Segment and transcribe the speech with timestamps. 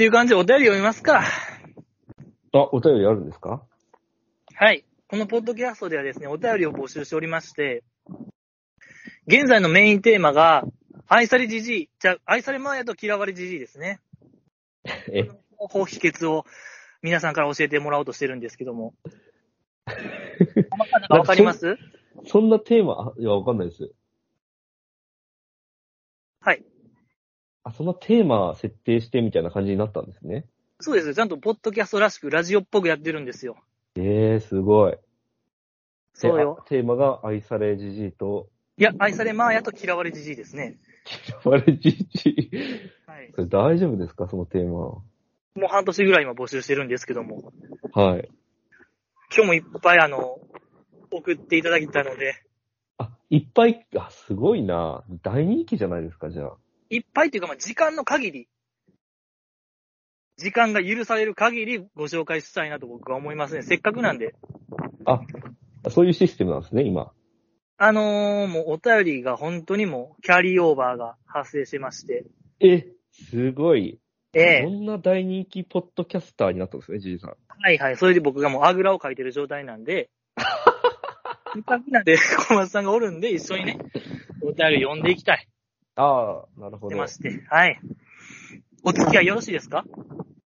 [0.00, 1.24] っていう感じでお便り読みますか。
[2.54, 3.62] あ、お便りあるんですか？
[4.54, 4.86] はい。
[5.06, 7.84] このポッドキャストではですね、お便りを募集しておりまして、
[9.26, 10.64] 現在のメインテーマが、
[11.06, 14.00] 愛されじじい、じゃあ、愛されマーヤと嫌われじじいですね。
[15.12, 15.28] え、
[15.58, 16.46] 方法秘訣を
[17.02, 18.94] 皆さんから教えてもらおうとしてるんですけども。
[21.10, 21.76] わかります？
[22.26, 23.92] そんなテーマ、あいや、わかんないです。
[26.40, 26.64] はい。
[27.62, 30.46] あ、そんなテーマ設定してみたいな感じになったんですね。
[30.80, 31.14] そうです。
[31.14, 33.56] ちゃんとポッドキャストらしくラジオっぽくやってるんですよ。
[33.96, 34.96] えー、すごい。
[36.14, 36.64] そうよ。
[36.68, 40.78] テーマが愛されじじいと、いや、愛されマーヤと嫌われじじいですね。
[41.28, 42.50] 嫌われじじい。
[43.06, 43.32] はい。
[43.34, 44.26] それ大丈夫ですか？
[44.26, 44.70] そのテーマ。
[44.70, 45.04] も
[45.56, 47.52] う半年ぐらい今募集してるんですけども。
[47.92, 48.30] はい。
[49.34, 50.38] 今日もいっぱいあの、
[51.10, 52.42] 送っていただいたので、
[52.98, 55.04] あ、いっぱい、あ、すごいな。
[55.22, 56.56] 大人気じゃないですか、じゃあ。
[56.90, 58.48] いっぱいっていうか、まあ、時間の限り、
[60.36, 63.62] 時間が許される限りご紹介したいなと僕は思いますね。
[63.62, 64.34] せっかくなんで。
[65.04, 65.20] あ、
[65.90, 67.12] そういうシステムなんですね、今。
[67.76, 72.24] あのー、もうお便りが本当にもうキャリーオーバーが発生してまして。
[72.58, 74.00] え、すごい。
[74.32, 77.30] ええこんな大人気ポッドキャスターになったんですね、じいさん。
[77.30, 77.96] はいはい。
[77.96, 80.10] それで僕がもうあぐらをかいてる状態なんで、
[81.54, 83.78] せっかくなんで小松さんがおるんで一緒にね、
[84.42, 85.46] お便り読んでいきたい。
[86.00, 86.94] ああ、なるほど。
[86.94, 87.44] 出まして。
[87.50, 87.78] はい。
[88.82, 89.84] お付き合いよろしいですか？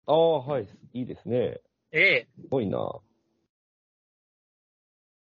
[0.06, 0.68] ああ、はい。
[0.94, 1.60] いいですね。
[1.90, 2.78] ええすごいな。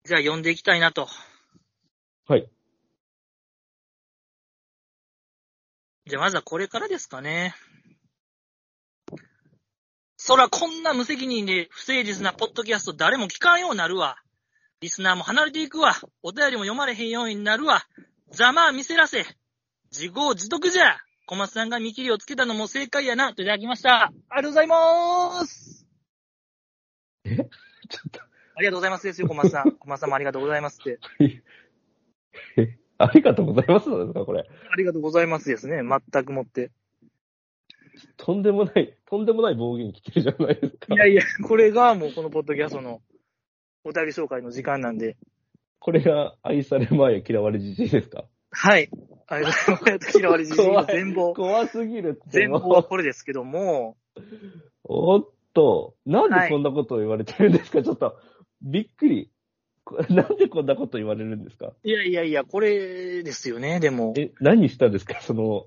[0.05, 1.09] じゃあ読んでいきたいなと。
[2.27, 2.51] はい。
[6.07, 7.55] じゃあまずはこれからですかね。
[10.17, 14.17] そらこんな無責任で不誠実なポッドキャスト誰も聞かんようになるわ。
[14.81, 15.95] リスナーも離れていくわ。
[16.25, 17.87] お便りも読まれへんようになるわ。
[18.33, 19.25] ざまあ見せらせ。
[19.93, 20.97] 自業自得じゃ。
[21.27, 23.35] 小松さんが見切りをつけたのも正解やな。
[23.35, 24.05] といただきました。
[24.05, 25.87] ありがとうございます。
[27.27, 27.49] ちょっ
[28.55, 29.73] ありがとうございますですよ、小松さん。
[29.79, 30.97] 小松さんもありがとうございますって。
[30.99, 31.09] と、
[32.63, 34.41] え、ありがとうございますなんですか、これ？
[34.71, 35.83] ありがとうございますですね。
[35.83, 36.71] 全くもって。
[38.17, 40.95] とんでもない、とんでもない暴言来てるじゃないですか。
[40.95, 43.03] いやいや、これがもうこのポッドキャストの
[43.85, 45.17] お便り紹介の時間なんで。
[45.81, 48.25] これが愛されまや嫌われじじいですか？
[48.51, 48.89] はい。
[49.27, 50.19] ありがとうございます。
[50.19, 51.35] 嫌われじじいの全貌。
[51.35, 52.21] 怖すぎるって。
[52.41, 53.97] 全貌はこれですけども、
[54.85, 58.17] おっと、なんはいでこんなことを言われてるんですか、ちょっと、
[58.63, 59.31] びっくり。
[59.85, 61.73] こ なんでこんなこと言われるんですか？
[61.83, 64.13] いやいやいや、これですよね、でも。
[64.17, 65.21] え、何したんですか？
[65.21, 65.67] その、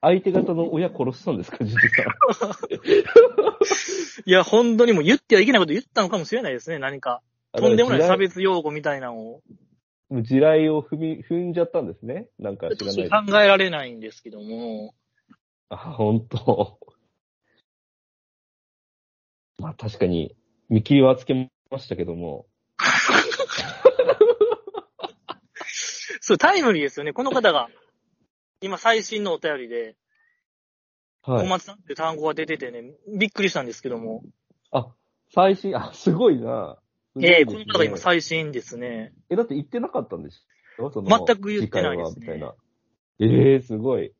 [0.00, 1.58] 相手方の親殺したんですか？
[1.64, 2.06] じじいさん。
[4.26, 7.22] いや、本当にもう言ってはいけないこと言ったのかもしれないですね、何か。
[7.52, 8.36] とんでもない差別。
[8.36, 9.42] 別用語みたいなのを。
[10.10, 12.28] 地雷を踏み、踏んじゃったんですね。
[12.38, 13.26] なんか知らない。
[13.26, 14.94] 考えられないんですけども。
[15.68, 16.78] あ、本当。
[19.58, 20.34] まあ確かに、
[20.68, 22.46] 見切りはつけましたけども。
[26.20, 27.12] そう、タイムリーですよね。
[27.12, 27.68] この方が、
[28.60, 29.96] 今最新のお便りで、
[31.22, 31.44] はい。
[31.44, 34.22] 小松さんって単語が出ててね、びっくりしたんですけども。
[34.70, 34.94] あ、
[35.34, 36.78] 最新、あ、すごいな。
[37.20, 39.12] ええですねこの方が今最新ですね。
[39.30, 40.46] え、だって言ってなかったんです
[40.78, 40.90] 全
[41.36, 43.34] く言ってないですね次回はみたいな。
[43.50, 44.12] ええすごい。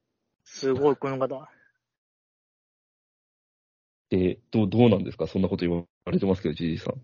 [0.44, 1.48] すごい、この方。
[4.10, 5.26] えどう、どうなんですか？
[5.26, 6.94] そんなこと言われてますけど、じじいさん。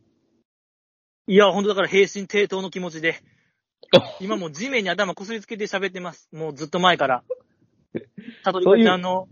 [1.26, 3.20] いや、本当だから平身低頭の気持ちで、
[4.20, 6.28] 今もう地面に頭こすりつけて喋ってます。
[6.32, 7.22] もうずっと前から。
[8.42, 9.28] たとりかちゃんの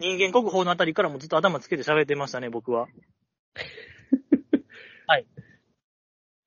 [0.00, 2.86] 人間国宝のあたりからもずっと頭つけて喋ってましたね、僕は。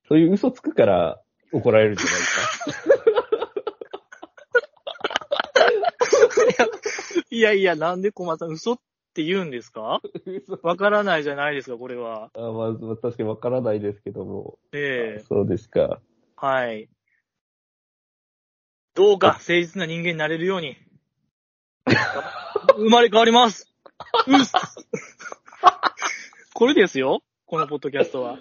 [0.08, 2.90] そういう嘘つくから怒られるんじゃないです
[6.60, 6.66] か？
[7.32, 8.80] いやいや、なんで小松さん嘘っ
[9.14, 10.02] て言うんですか？
[10.26, 12.30] 嘘わからないじゃないですか、これは。
[12.36, 14.60] あまあ、まあ確かにわからないですけども。
[14.74, 16.02] ええそうですか。
[16.36, 16.90] はい。
[18.94, 20.76] どうか誠実な人間になれるように。
[22.76, 23.74] 生まれ変わります。
[24.28, 24.54] うっす
[26.54, 27.24] これですよ。
[27.46, 28.40] このポッドキャストは。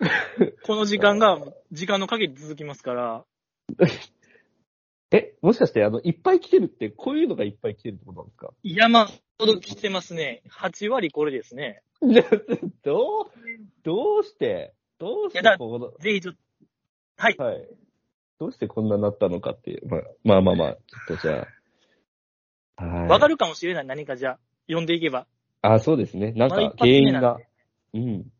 [0.64, 1.38] この時間が、
[1.72, 3.24] 時間の限り続きますから。
[5.12, 8.54] え、もしかして、あの、いっぱい来てるって、こういうのがいっぱい来てるってことなんですか？
[8.62, 9.06] 山
[9.38, 10.42] ほど来てますね。
[10.50, 11.82] 8割これですね。
[12.02, 12.36] じゃあ
[12.82, 13.30] どう、
[13.82, 16.40] どうして、どうしいやだてこの、ぜひちょっと、
[17.16, 17.36] はい。
[17.36, 17.68] はい。
[18.38, 19.86] どうしてこんなになったのかっていう。
[19.88, 21.46] まあ、まあまあまあ、ちょっとじゃ
[22.78, 22.84] あ。
[22.84, 23.08] はい。
[23.08, 23.86] わかるかもしれない。
[23.86, 25.26] 何かじゃあ、読んでいけば。
[25.62, 26.32] あ、そうですね。
[26.32, 27.50] なんかまだ一発原因目なんでが。
[27.94, 28.32] うん。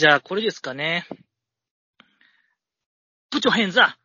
[0.00, 1.06] じゃあ、これですかね。
[3.30, 3.98] 部長変座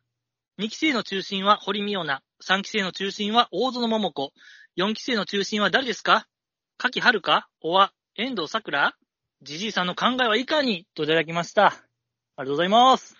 [0.58, 2.22] 2期生の中心は堀美央奈。
[2.46, 4.32] 3期生の中心は大園桃子。
[4.76, 6.26] 4期生の中心は誰ですか？
[6.76, 7.48] 柿春か？
[7.62, 8.94] おは遠藤桜
[9.40, 10.86] じじいさんの考えはいかに？
[10.94, 11.68] といただきました。
[11.68, 11.78] あり
[12.40, 13.16] がとうございます。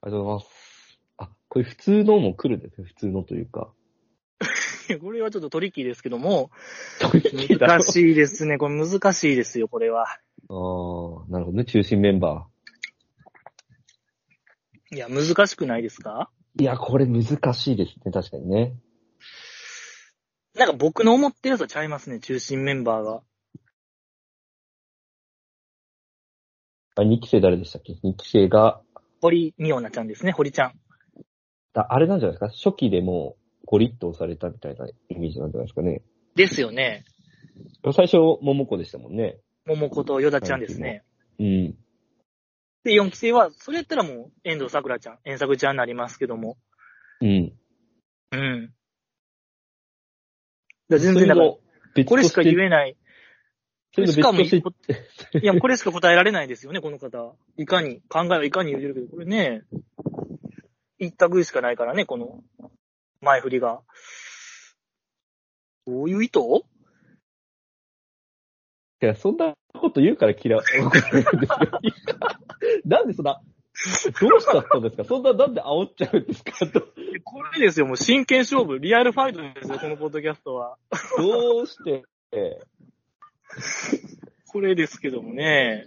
[0.00, 1.00] ありがとうございます。
[1.18, 2.86] あ、これ普通のも来るんですね。
[2.86, 3.74] 普通のというか。
[5.02, 6.50] これはちょっとトリッキーですけども、
[7.58, 8.56] 難しいですね。
[8.56, 10.06] これ難しいですよ、これは。
[10.48, 11.64] ああ、なるほどね。
[11.64, 12.46] 中心メンバ
[14.92, 16.30] いや、難しくないですか？
[16.56, 16.62] ー。
[16.62, 18.12] いや、これ難しいですね。
[18.12, 18.74] 確かにね。
[20.54, 23.22] なんか僕の思ってるやつはちゃいますね、中心メンバーが。
[26.98, 28.80] あ、2期生誰でしたっけ ?2 期生が、
[29.20, 30.80] 堀美央奈ちゃんですね、堀ちゃん。
[31.74, 32.70] ああれなんじゃないですか？
[32.70, 36.02] 初期でもうゴリッと押されたみたいなイメージなんじゃないですかね。
[36.36, 37.04] ですよね。
[37.92, 39.38] 最初、桃子でしたもんね。
[39.66, 41.04] 桃子とヨダちゃんですね。
[41.38, 41.76] うん。
[42.84, 46.56] で、4期生は、それやったらもう、遠藤桜ちゃん、遠作ちゃんになりますけども。
[47.20, 47.52] うん。
[48.32, 48.72] うん。
[50.88, 51.54] 全然だから、
[51.94, 52.96] 別これしか言ええない。
[53.92, 54.50] それのしかもい
[55.42, 57.34] や、これしか答えられないですよね、この方。
[57.56, 59.62] いかに、考えはいかに言うてるけど、これね、
[60.98, 62.44] 一択しかないからね、この
[63.20, 63.82] 前振りが。
[65.86, 66.40] どういう意図？
[69.02, 71.22] いや、そんなこと言うから嫌われるんですよ。
[72.86, 73.40] なんでそんな、
[74.20, 75.04] どうしちゃったんですか？
[75.04, 76.64] そんな、なんで煽っちゃうんですか？
[76.66, 76.80] ど
[77.24, 77.96] これですよ、もう。
[77.96, 80.78] 真剣勝負、リアルファイトですよ、 このポッドキャストは。
[81.18, 82.58] どうして、え
[84.48, 85.86] これですけどもね。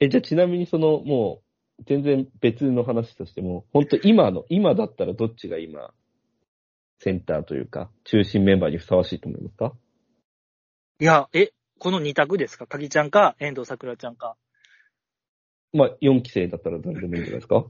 [0.00, 1.42] え、じゃあちなみにその、も
[1.80, 5.92] う、全然別の話としても、本当今の、今だったらどっちが今、
[7.00, 9.72] センターというか、中心メンバーにふさわしいと思いますか？
[11.00, 12.66] いや、え、この二択ですか？
[12.66, 14.36] かぎちゃんか、遠藤桜ちゃんか。
[15.72, 17.64] まあ、4期生だったら誰でもいいんじゃないですか？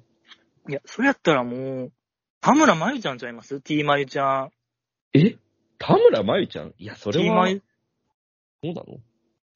[0.68, 1.92] いや、それやったらもう、
[2.40, 4.50] 田村まゆちゃんちゃいます ?T まゆちゃん。
[5.14, 5.36] え？
[5.78, 6.74] 田村まゆちゃん？
[6.78, 7.62] いや、そ T れは、そまゆ、
[8.62, 8.84] うなの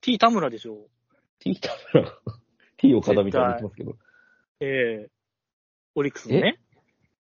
[0.02, 0.88] ？T 田村でしょ
[1.38, 2.12] ?T 田村
[2.76, 3.96] ?T 岡田みたいに言ってますけど。
[4.60, 5.10] ええ
[5.94, 6.58] オリックスのね。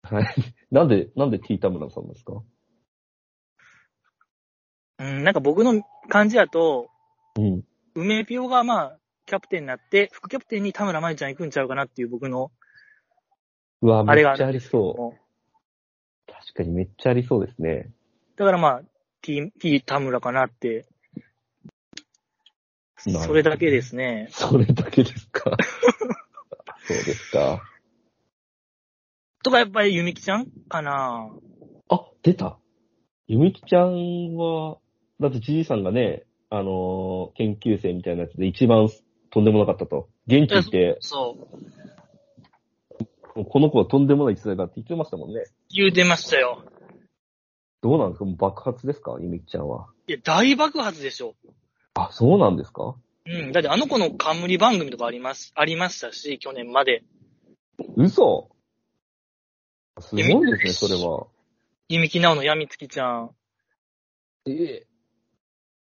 [0.03, 0.25] はい。
[0.71, 2.41] なんで、なんで T 田村さんですか？
[4.97, 6.89] うん、なんか僕の感じだと、
[7.37, 7.63] うん。
[7.95, 12.51] 梅ピオがまあ、キャプテンになって、副キャプテンに田村まゆちゃん行くんちゃうかなっていう僕の、
[13.81, 16.31] うわ、めっちゃありそう。
[16.31, 17.91] 確かにめっちゃありそうですね。
[18.35, 18.81] だからまあ、
[19.21, 20.87] T、T 田村かなって、
[22.97, 24.29] それだけですね。
[24.31, 25.51] それだけですか
[26.87, 27.61] そうですか。
[29.43, 31.29] とかやっぱりゆみきちゃんかな
[31.89, 32.57] あ、出た。
[33.27, 34.79] ゆみきちゃんは、
[35.19, 38.89] だってじじいさんがね、あのー研究生みたいなやつで一番
[39.31, 40.09] とんでもなかったと。
[40.27, 41.37] 元気って、そ
[43.37, 43.45] う。
[43.45, 45.43] この子はとんでもない逸材だって言ってましたもんね。
[45.69, 46.63] 言うてましたよ。
[47.81, 48.25] どうなんですか？
[48.25, 49.17] もう爆発ですか？
[49.19, 49.87] ゆみきちゃんは。
[50.07, 51.35] いや、大爆発でしょ。
[51.93, 52.95] あ、そうなんですか？
[53.25, 53.51] うん。
[53.51, 57.03] だってあの子の冠番組とかあります、ありましたし、去年まで。
[57.97, 58.49] 嘘
[59.99, 61.27] すごいですね、それは。
[61.89, 63.31] ゆみきなおのやみつきちゃん。
[64.47, 64.87] ええ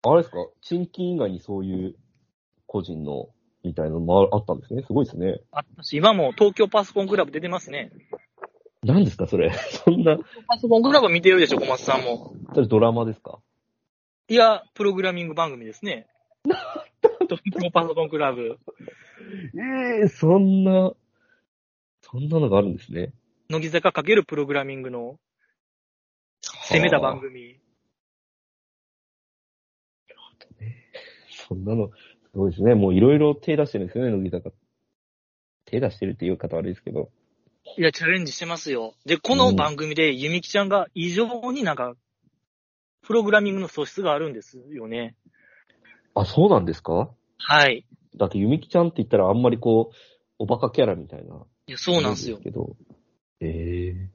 [0.03, 0.38] あれですか？
[0.61, 1.95] 賃金以外にそういう
[2.65, 3.29] 個人の
[3.63, 4.83] みたいなのもああったんですね？
[4.83, 5.41] すごいですね。
[5.51, 7.91] あったし、今も東京パソコンクラブ出てますね。
[8.83, 9.51] 何ですかそれ？
[9.85, 12.33] そんな、パソコンクラブ見てるでしょ、小松さんも。
[12.54, 13.39] それドラマですか？
[14.30, 16.07] いや、プログラミング番組ですね。
[17.21, 18.57] 東京パソコンクラブ。
[19.99, 20.94] ええそんな、
[22.01, 23.13] そんなのがあるんですね。
[23.49, 25.19] 乃木坂かけるプログラミングの
[26.69, 27.59] 攻めた番組。
[31.47, 32.75] そんなの、すごいですね。
[32.75, 34.51] もういろいろ手出してるんですよね、乃木坂。
[35.66, 37.09] 手出してるっていう方悪いですけど。
[37.77, 38.94] いや、チャレンジしてますよ。
[39.06, 41.95] で、この番組でゆみきちゃんが異常になんか、
[43.01, 45.16] プログラミングの素質があるんですよね。
[46.13, 47.09] あ、そうなんですか？
[47.37, 47.85] はい。
[48.16, 49.95] だってゆみきちゃんって言ったらあんまりこう、
[50.39, 51.45] おバカキャラみたいな。
[51.68, 52.37] いや、そうなんですよ。
[52.37, 52.75] けど。
[53.39, 54.09] ええ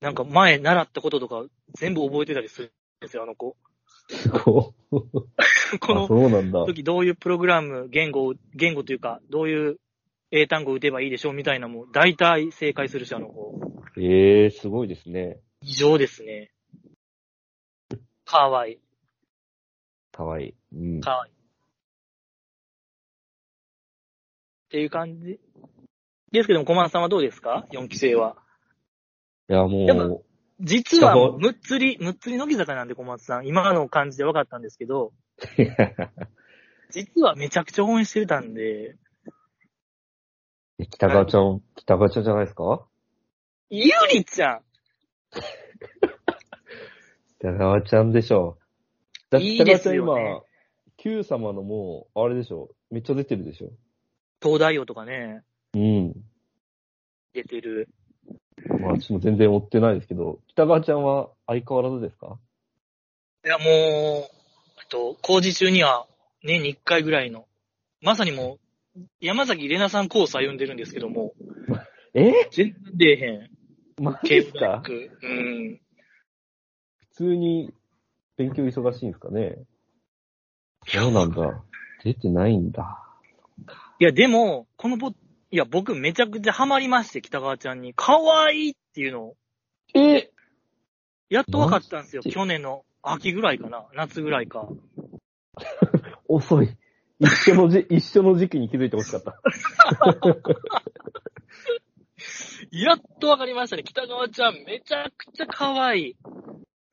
[0.00, 2.70] なんか前習ったこととか全部覚えてたりするん
[3.00, 3.56] ですよ、あの子。
[4.08, 4.98] すごい。
[5.80, 6.64] こあ、のそうなんだ。
[6.66, 9.80] 時どういうプログラム、言語を、言語というか、どういう
[10.30, 13.60] 英単語を打てばいいでしょうみたいなもう大体正解するし、あの子。
[13.96, 15.40] ええすごいですね。
[15.60, 16.50] 異常ですね。
[18.24, 18.80] かわいい。
[20.12, 20.54] かわいい。
[20.76, 21.00] うん。
[21.00, 21.32] かわいい。
[21.32, 21.36] っ
[24.70, 25.38] ていう感じ。
[26.32, 28.36] ですけども、小松さんはどうですか ?4 期生は。
[29.48, 30.24] いや、もう、
[30.60, 33.46] 実はむっつり、むっつり乃木坂なんで小松さん。
[33.46, 35.12] 今の感じで分かったんですけど、
[36.90, 38.96] 実はめちゃくちゃ応援してたんで、
[40.90, 42.86] 北川ちゃん、北川ちゃんじゃないですか？
[43.70, 44.60] ゆりちゃん
[47.40, 48.58] 北川ちゃんでしょ。
[49.30, 50.42] だっていいですよね北川ちゃん今、
[50.96, 52.70] Q 様のもう、あれでしょ。
[52.90, 53.72] めっちゃ出てるでしょ。
[54.40, 55.42] 東大王とかね、
[55.74, 56.14] うん。
[57.32, 57.88] 出てる。
[58.68, 62.38] まあ、私も全然追ってないですけど、北川ちゃんは相変わらずですか？
[63.44, 66.06] いや、もう、えっと、工事中には
[66.42, 67.46] 年に1回ぐらいの、
[68.00, 68.58] まさにも
[68.96, 71.34] う、山崎玲奈さんコース歩んでるんですけども、
[72.14, 72.32] え？
[72.52, 73.50] 全然出えへん。
[74.00, 74.82] マジですか？
[75.22, 75.80] うん。
[76.98, 77.72] 普通に
[78.36, 79.56] 勉強忙しいんですかね？
[80.86, 81.62] そうなんだ。
[82.02, 83.00] 出てないんだ。
[83.98, 85.12] いや、でも、このぼ、
[85.54, 87.94] いや、僕めちゃくちゃハマりまして、北川ちゃんに。
[87.94, 89.36] 可愛いっていうのを、
[89.94, 90.28] え
[91.28, 92.22] やっと分かったんですよ。
[92.24, 92.34] マジ？
[92.34, 93.86] 去年の秋ぐらいかな。
[93.94, 94.68] 夏ぐらいか。
[96.26, 96.76] 遅い。
[97.20, 99.40] 一緒のじ、 一緒の時期に気づいてほしかった。
[102.76, 103.84] やっと分かりましたね。
[103.84, 106.16] 北川ちゃんめちゃくちゃ可愛い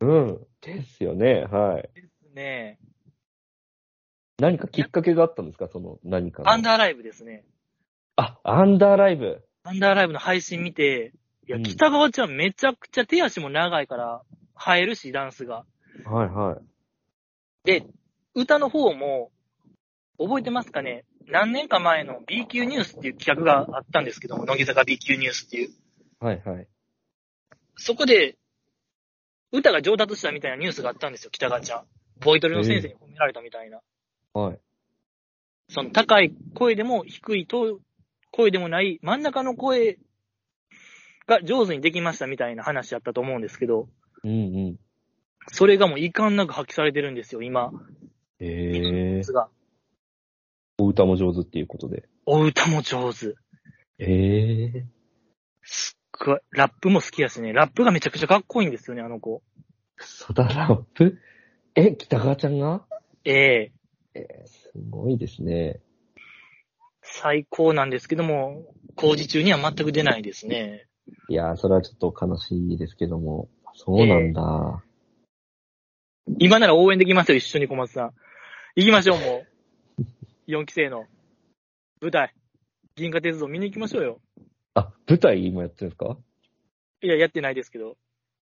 [0.01, 0.47] うん。
[0.61, 1.45] ですよね。
[1.45, 1.89] はい。
[1.99, 2.77] ですね。
[4.37, 5.67] 何かきっかけがあったんですか？
[5.67, 6.49] その何かの。
[6.51, 7.43] アンダーライブですね。
[8.21, 9.43] あ、アンダーライブ。
[9.63, 11.13] アンダーライブの配信見て、
[11.47, 14.21] いや、うん北川ちゃんめちゃくちゃ手足も長いから、
[14.75, 15.65] 映えるし、ダンスが。
[16.05, 16.61] はいはい。
[17.65, 17.87] で、
[18.35, 19.31] 歌の方も、
[20.19, 21.05] 覚えてますかね？
[21.27, 25.69] 何年か前の B 級ニュースっていう企画があったんですけども、乃木坂 B 級ニュースっていう。
[26.19, 26.67] はいはい。
[27.75, 28.37] そこで、
[29.51, 31.85] 歌が上達したみたいなニュースがあったんですよ、北川ちゃん。
[32.19, 33.81] ボイトレの先生に褒められたみたいな。
[34.33, 34.59] はい。
[35.69, 37.79] その高い声でも低いと
[38.31, 39.99] 声でもない真ん中の声
[41.27, 43.89] が上手にできましたみたいな話やったと思うんですけど、
[44.23, 44.33] うんう
[44.71, 44.79] ん。
[45.51, 47.71] それがもう遺憾なく発揮されてるんですよ、今。
[48.39, 49.49] ええが。
[50.77, 52.07] お歌も上手っていうことで。
[52.25, 53.35] お歌も上手。
[53.99, 54.85] ええ
[55.63, 56.39] すっごい。
[56.51, 57.53] ラップも好きやしね。
[57.53, 59.43] ラップがめちゃくちゃかっこいいんですよね、あの子。
[59.95, 61.19] クソだラップ？
[61.75, 62.85] え、北川ちゃんが？
[63.25, 63.71] ええ
[64.15, 65.81] えー、すごいですね。
[67.01, 68.65] 最高なんですけども、
[68.95, 70.87] 工事中には全く出ないですね。
[71.29, 73.49] いやー、それはちょっと悲しいですけども。
[73.73, 74.83] そうなんだ。
[76.39, 78.13] 今なら応援できますよ、一緒に小松さん。
[78.75, 79.43] 行きましょう、も
[79.97, 80.01] う。
[80.51, 81.05] 4期生の
[82.01, 82.33] 舞台。
[82.95, 84.21] 銀河鉄道見に行きましょうよ。
[84.73, 86.17] あ、舞台今やってるんですか？
[87.01, 87.97] いや、やってないですけど。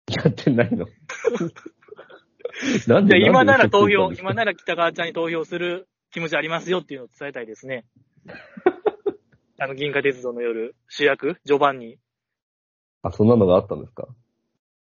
[0.08, 0.88] やってないの？
[2.88, 7.86] なんで今なら投票、今なら北川ちゃんに投票する気持ちありますよっていうのを伝えたいですね。
[9.60, 11.98] あの、銀河鉄道の夜、主役、ジョバンニ。
[13.02, 14.08] あ、そんなのがあったんですか？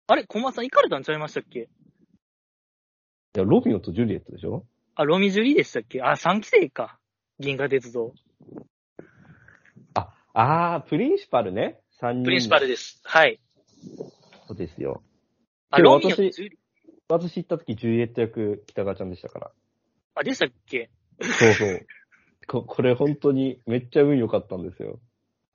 [0.08, 1.60] あれ、小松さん行かれたんちゃいましたっけ？
[1.62, 1.68] い
[3.38, 4.66] や、ロミオとジュリエットでしょ？
[4.96, 6.02] あ、ロミジュリーでしたっけ？
[6.02, 7.00] あ、3期生か。
[7.40, 8.14] 銀河鉄道。
[9.94, 11.80] あ、あー、プリンシパルね。
[12.00, 12.24] 三人。
[12.26, 13.02] プリンシパルです。
[13.04, 13.40] はい。
[14.48, 15.02] そうですよ。
[15.70, 16.58] あ、ロミオと私ジュリ
[17.08, 19.52] 私行った時、ジュリエット役、北川ちゃんでしたから。
[20.16, 20.90] あ、でしたっけ？
[21.22, 21.88] そうそう。
[22.52, 25.00] ここれ本当にめっちゃ運良かったんですよ。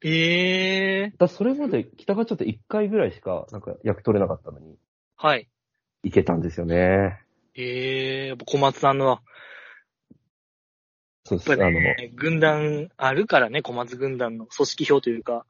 [0.03, 1.19] ええー。
[1.19, 4.79] だそれまで北川ちゃんって1回ぐらいしか、なんか役取れなかったのに、
[5.15, 5.47] はい。
[6.05, 7.21] いけたんですよね。
[7.55, 9.19] ええー、やっぱ小松さんの、
[11.25, 11.51] そうです。
[11.51, 15.45] やっぱあの、ね、軍団あるからね、小松軍団の組織票というか、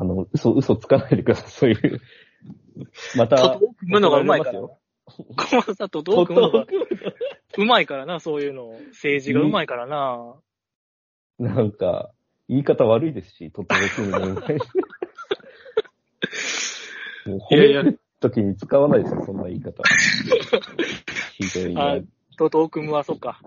[0.00, 1.50] あの、嘘、嘘つかないでください。
[1.50, 2.00] そういう。
[3.16, 4.60] また、とと組むのがうまいから。
[4.60, 4.78] 怒られ
[5.36, 6.66] 小松さんとどうますよ組むのが
[7.58, 8.68] うまいからな、そういうの。
[8.90, 10.36] 政治がうまいからな。
[11.40, 12.12] なんか、
[12.48, 14.60] 言い方悪いですし、とっても組むのみたいに。
[17.26, 19.82] もう褒める時に使わないですよ、そんな言い方。
[21.32, 22.00] ひどいなあ。
[22.36, 23.40] とと組むは、そっか。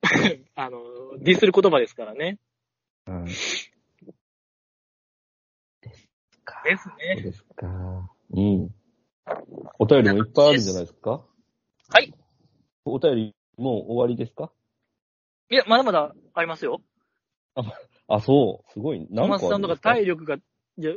[0.56, 0.80] あの、
[1.18, 2.38] ディスる言葉ですからね。
[3.04, 3.26] はい
[5.82, 6.10] です
[6.42, 6.62] か。
[6.64, 7.22] ですそうね。
[7.22, 8.10] ですか。
[8.30, 8.74] うん。
[9.78, 11.22] お便りもいっぱいあるんじゃないですか？
[11.90, 12.14] はい。
[12.84, 14.50] お便りもう終わりですか？
[15.50, 16.80] いや、まだまだありますよ。
[18.08, 18.72] あ、そう。
[18.72, 19.06] すごい。
[19.10, 20.40] 小何個あ松さんとか体力が、い
[20.78, 20.92] や、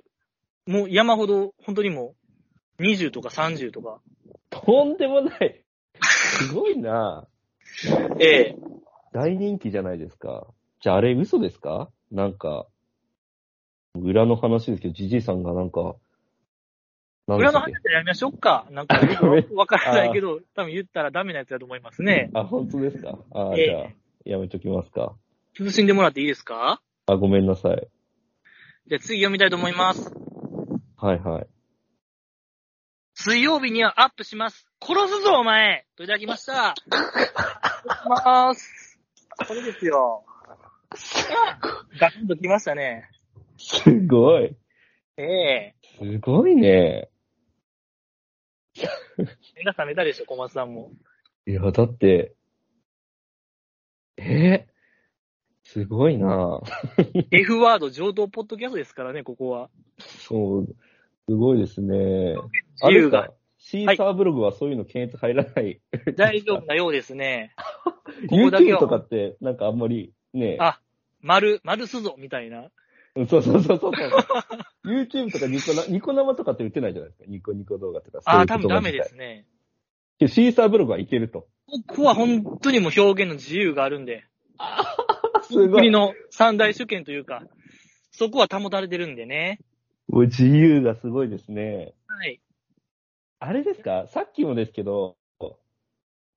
[0.66, 2.16] もう山ほど、本当にも
[2.80, 4.02] う、20とか30とか。
[4.50, 5.64] とんでもない。
[6.02, 7.28] すごいな。
[8.20, 8.56] ええ
[9.12, 10.48] 大人気じゃないですか。
[10.82, 11.90] じゃああれ嘘ですか？
[12.12, 12.68] なんか、
[13.96, 15.96] 裏の話ですけど、じじいさんがなんか、
[17.28, 18.68] 裏の話やりましょうか。
[18.70, 19.00] なんか、
[19.56, 22.30] わからないけど、多分言ったらダメなやつだと思いますね。
[22.36, 23.18] あ、本当ですか？
[23.32, 25.16] あ、ええじゃあ、やめときますか。
[25.56, 26.82] 進んでもらっていいですか？
[27.08, 27.88] あ、ごめんなさい。
[28.88, 30.14] じゃあ次読みたいと思います。
[30.98, 31.48] はいはい。
[33.16, 34.68] 水曜日にはアップします。
[34.82, 36.76] 殺すぞ、お前といただきました。
[36.86, 39.00] お願いします。
[39.48, 40.24] これですよ。
[42.00, 43.10] ガツンときましたね。
[43.58, 44.56] すごい。
[45.18, 47.10] ええすごいね。
[49.56, 50.92] 目が覚めたでしょ、小松さんも。
[51.48, 52.36] いや、だって、
[54.18, 54.76] えー
[55.68, 56.62] すごいな
[57.32, 59.70] F ワード上等ポッドキャストですからね、ここは。
[59.98, 60.68] そう、
[61.28, 62.36] すごいですね。
[62.84, 63.32] 自由が。
[63.58, 65.82] シーサーブログはそういうの検閲入らない？
[66.16, 67.56] 大丈夫なようですね。
[68.30, 70.80] ここだけ YouTube はとかって、なんかあんまりね、あ、
[71.20, 72.70] 丸、丸すぞ、みたいな。
[73.16, 73.92] うんそうそうそうそう。
[74.86, 77.26] YouTube とかニコなニコ生とかって売ってないじゃないですか。
[77.30, 78.20] ニコニコ動画とか。
[78.26, 79.46] ああ、多分ダメですね。
[80.20, 81.48] シーサーブログはいけると。
[81.68, 84.26] ここは本当にもう表現の自由があるんで、
[85.44, 85.82] すごい。
[85.82, 87.44] 国の三大主権というか、
[88.12, 89.60] そこは保たれてるんでね。
[90.08, 91.94] もう自由がすごいですね。
[92.08, 92.40] はい。
[93.40, 94.08] あれですか？
[94.08, 95.18] さっきもですけど、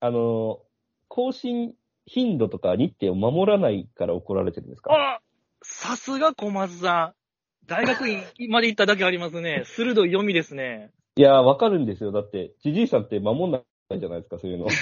[0.01, 0.61] あの、
[1.09, 1.75] 更新
[2.07, 4.93] 頻度とか日程を守らないから怒られてるんですか？
[4.95, 5.21] あ
[5.63, 7.19] さすが小松さん。
[7.67, 9.63] 大学院まで行っただけありますね。
[9.67, 10.91] 鋭い読みですね。
[11.17, 12.13] いやー、わかるんですよ。
[12.13, 14.69] だって、じじいさんって守んないじゃないですか、そういうの。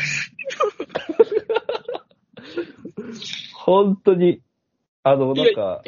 [3.55, 4.43] 本当に、
[5.03, 5.83] あの、なんか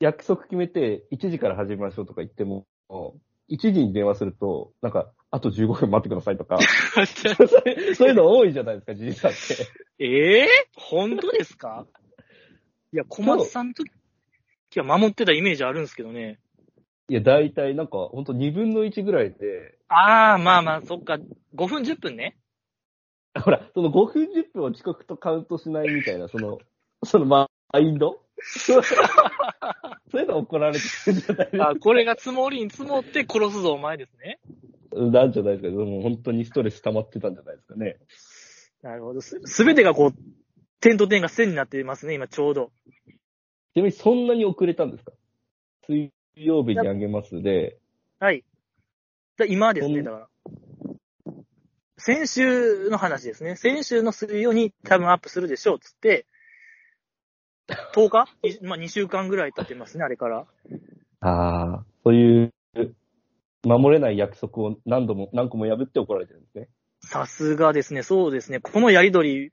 [0.00, 2.66] 約束決めて1時から始めましょうとか言っても、
[3.48, 6.58] 1時に電話すると、なんか、あと15分待ってくださいとか、
[7.94, 9.38] そういうの多いじゃないですか、じじいさんって。
[10.04, 11.86] ええ本当ですか？
[12.96, 16.38] いや、小松さんの時は守ってたイメージあるんですけどね。
[17.10, 21.18] いや、大体なんか、ほんと2分の1ぐらいで、ああ、まあまあ、そっか。
[21.54, 22.38] 5分10分ね。
[23.38, 26.58] ほら、その5分10分を遅刻とカウントしないみたいな、その、
[27.04, 28.18] そのマインド？
[28.58, 28.82] そう
[30.18, 31.68] いうの怒られてるんじゃないですか。
[31.68, 34.40] あこれが積もりに積もって殺すぞ、お前ですね。
[34.94, 35.68] なんじゃないですか。
[35.68, 37.98] でも本当にストレス溜まってたんじゃないですかね。
[38.80, 39.20] なるほど。
[39.20, 40.14] すすべてがこう、
[40.80, 42.70] 点と点が線になっていますね、今ちょうど。
[43.74, 45.12] ちなみにそんなに遅れたんですか？
[45.86, 47.78] 水曜日にあげますで、
[48.18, 48.44] はい。
[49.36, 50.28] だ今ですね、だから。
[51.98, 53.56] 先週の話ですね。
[53.56, 56.26] 先週の水曜に多分アップするでしょう、つって、
[57.94, 58.28] 10日？
[58.48, 60.46] いまあ2週間ぐらい経ってますね、あれから。
[61.20, 62.52] ああ、そういう、
[63.64, 66.68] 守れない約束を何度も、何個も破って怒られてるんですね。
[67.00, 68.60] さすがですね、そうですね。
[68.60, 69.52] このやりとり、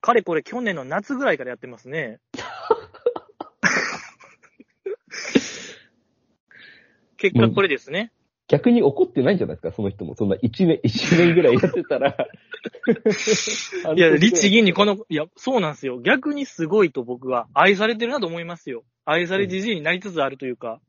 [0.00, 2.20] かれこれ去年の夏ぐらいからやってますね。
[7.16, 8.12] 結果これですね。
[8.48, 10.14] 逆に怒ってないんじゃないですか、その人も。
[10.14, 12.16] そんな1年、 一年ぐらいやってたら。
[13.94, 16.00] いや、律儀にこの、いや、そうなんですよ。
[16.00, 18.84] 逆にすごいと僕は愛されてるなと思いますよ。
[19.04, 20.80] 愛されじじいになりつつあるというか。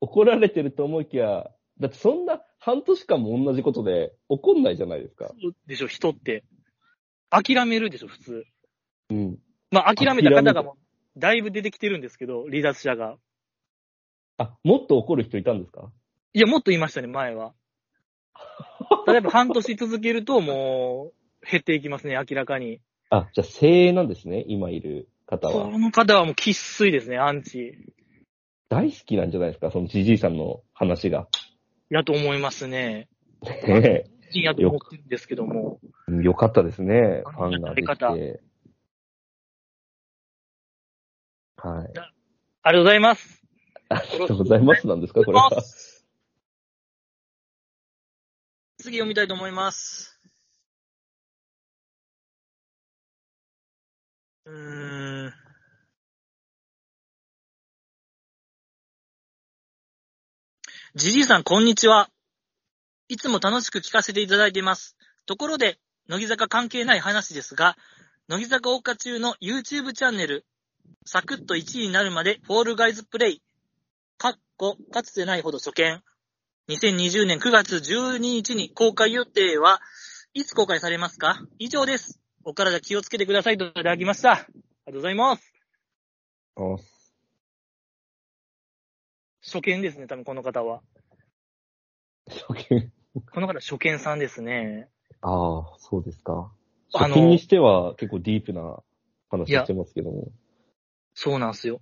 [0.00, 1.50] 怒られてると思いきや、
[1.80, 5.32] だってそんな半年間も同じことで怒んないじゃないですか。
[5.40, 6.44] そうでしょ、人って。
[7.32, 8.44] 諦めるでしょ、普通。
[9.10, 9.38] うん。
[9.70, 10.76] まあ、諦めた方がも
[11.16, 13.16] う、だいぶ出てきてるんですけど、離脱者が。
[14.36, 15.90] あ、もっと怒る人いたんですか？
[16.34, 17.54] いや、もっと言いましたね、前は。
[19.06, 22.80] 例えば半年続けると、もう、減っていきますね、明らかに。
[23.10, 25.70] あ、じゃあ精鋭なんですね、今いる方は。
[25.70, 27.76] この方はもう生粋ですね、アンチ。
[28.68, 31.28] 大好きなんじゃないですか、そのじじいさんの話が。
[31.90, 33.08] やと思いますね。
[33.68, 35.80] ねいいやと思ってるんですけども。
[36.08, 38.40] えよかったですね、ファンができて。
[41.56, 41.92] はい。
[42.64, 43.42] ありがとうございます。
[43.88, 45.50] ありがとうございますなんですか、これは。
[48.78, 50.20] 次読みたいと思います。
[54.44, 55.32] うーん。
[60.94, 62.10] じじいさん、こんにちは。
[63.12, 64.96] いつも楽しく聞かせていただいています。
[65.26, 67.76] ところで、乃木坂関係ない話ですが、
[68.28, 70.46] 乃木坂大花中の YouTube チャンネル、
[71.04, 73.42] サクッと1位になるまでフォールガイズプレイ、
[74.16, 76.02] かっこ、かつてないほど初見。
[76.70, 79.82] 2020年9月12日に公開予定は
[80.32, 81.38] いつ公開されますか？
[81.58, 82.18] 以上です。
[82.44, 84.32] お体気をつけてくださいといただきました。
[84.32, 85.52] ありがとうございます。
[86.56, 86.62] あ
[89.42, 90.80] 初見ですね、多分この方は。
[92.26, 92.90] 初見。
[93.14, 94.88] この方初見さんですね。
[95.20, 96.50] ああ、そうですか。
[96.94, 98.78] あの初見にしては結構ディープな
[99.30, 100.28] 話してますけども。
[101.14, 101.80] そうなんですよ。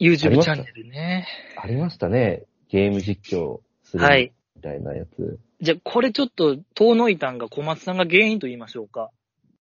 [0.00, 1.26] YouTube チャンネルね。
[1.56, 2.44] ありましたね。
[2.68, 4.32] ゲーム実況するはい。
[4.54, 5.40] みたいなやつ。
[5.60, 9.10] じゃあ、これちょっと、遠のいたんが小松さんが原因と言いましょうか。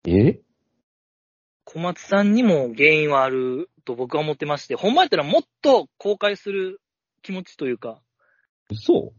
[0.06, 0.40] え？
[1.64, 6.82] 小松さんにも原因はあると僕は思ってまして、ほんまやったらもっと公開する
[7.24, 8.00] 気持ちというか、
[8.72, 9.14] 嘘？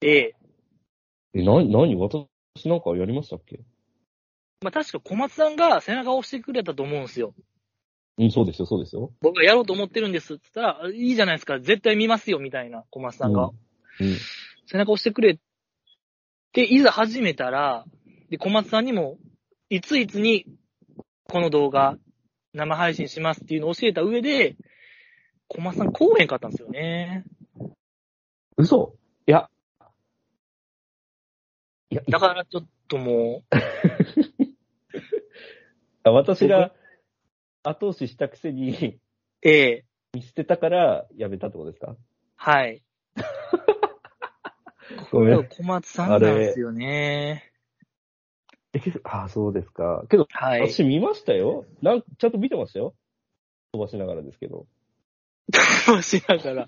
[0.00, 0.34] ええ。
[1.34, 2.26] え、な、なに私
[2.66, 3.60] なんかやりましたっけ？
[4.62, 7.34] まあ確か小松さんが背中を押してくれたと思うんですよ。
[8.16, 9.12] うん、そうですよ、そうですよ。
[9.20, 13.50] 僕がやろうと思ってるんですって言ったら、いいじゃないですか、絶対見ますよ、みたいな、小松さんが。
[14.00, 14.16] うん。
[14.66, 15.38] 背中押してくれっ
[16.52, 17.84] て、いざ始めたら、
[18.28, 19.18] で、小松さんにも、
[19.70, 20.46] いついつに、
[21.28, 21.96] この動画、
[22.54, 24.56] 生配信しますっていうのを教えた上で、
[25.46, 27.24] 小松さん来おへんかったんですよね。
[28.58, 29.48] 嘘いや。
[31.90, 33.44] いや、だからちょっとも
[36.02, 36.74] あ私が
[37.62, 39.00] 後押ししたくせにう、
[39.42, 41.96] ええ見捨てたからやめたってことですか？
[42.36, 42.82] はい。
[45.12, 45.46] ごめん。
[45.48, 47.52] 小松さんなんですよね。
[48.72, 50.04] えけどあ、そうですか。
[50.10, 50.68] けど、はい。
[50.72, 51.64] 私見ましたよ。
[51.80, 52.94] なんちゃんと見てましたよ。
[53.72, 54.66] 飛ばしながらですけど。
[55.86, 56.66] 飛ばしながら、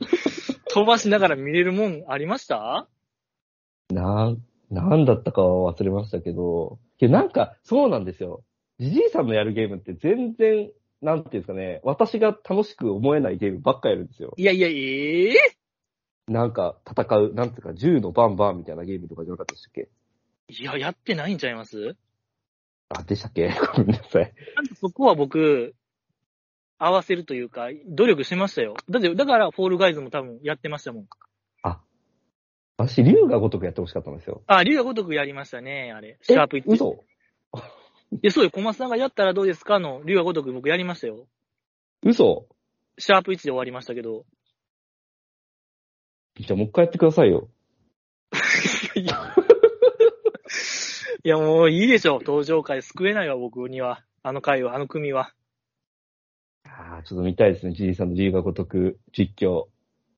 [0.73, 2.89] 飛ばしながら見れるもんありました？
[3.93, 8.45] なん、なんだったかは忘れましたけど、けどなんか、そうなんですよ。
[8.79, 10.71] じじいさんのやるゲームって全然、
[11.03, 14.33] なんていうんですかね、私が楽しく思えないゲームばっかやるんですよ。
[14.37, 15.35] いやいや、ええ
[16.29, 19.89] なんか、戦う、なんていうか、銃のバンバンみたいなゲームとかじゃなかったでしたっけ？
[20.49, 21.97] いや、やってないんちゃいます？
[22.91, 23.53] あ、でしたっけ？
[23.77, 24.33] ごめんなさい。
[24.33, 25.75] ちゃんとそこは僕、
[26.81, 28.75] 合わせるというか、努力しましたよ。
[28.89, 31.09] だって、だから、フォールガイズも多分やってましたもん。
[32.83, 34.43] 私、竜が如くやってほしかったんですよ。
[34.47, 36.19] あ、竜が如くやりましたね、あれ。
[36.23, 36.63] シャープ1。
[36.67, 37.05] 嘘？
[38.13, 39.79] いや、そうよ、小松さんがやったらどうですか？
[39.79, 41.27] の、竜が如く僕やりましたよ。
[42.03, 42.47] 嘘？
[42.97, 44.25] シャープ1で終わりましたけど。
[46.39, 47.51] じゃあもう一回やってくださいよ。
[48.95, 49.35] いや、
[51.23, 52.15] いやもういいでしょ。
[52.15, 54.03] 登場回救えないわ、僕には。
[54.23, 55.35] あの回は、あの組は。
[56.65, 57.73] ああ、ちょっと見たいですね。
[57.73, 59.67] じいさんの竜が如く実況。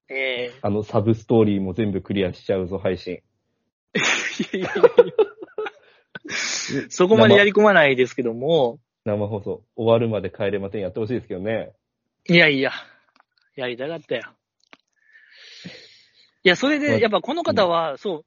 [0.08, 3.14] ええあの、サブストーリーも全部クリアしちゃうぞ、配信。
[3.14, 4.82] いやいやいや
[6.88, 11.72] そこまでやり込まないですけども、生放送終わるまで帰れませんやってほしいですけどね。
[12.28, 12.70] いやいや、
[13.56, 14.22] やりたかったよ。
[16.44, 18.24] いや、それまで、やっぱこの方は、そう、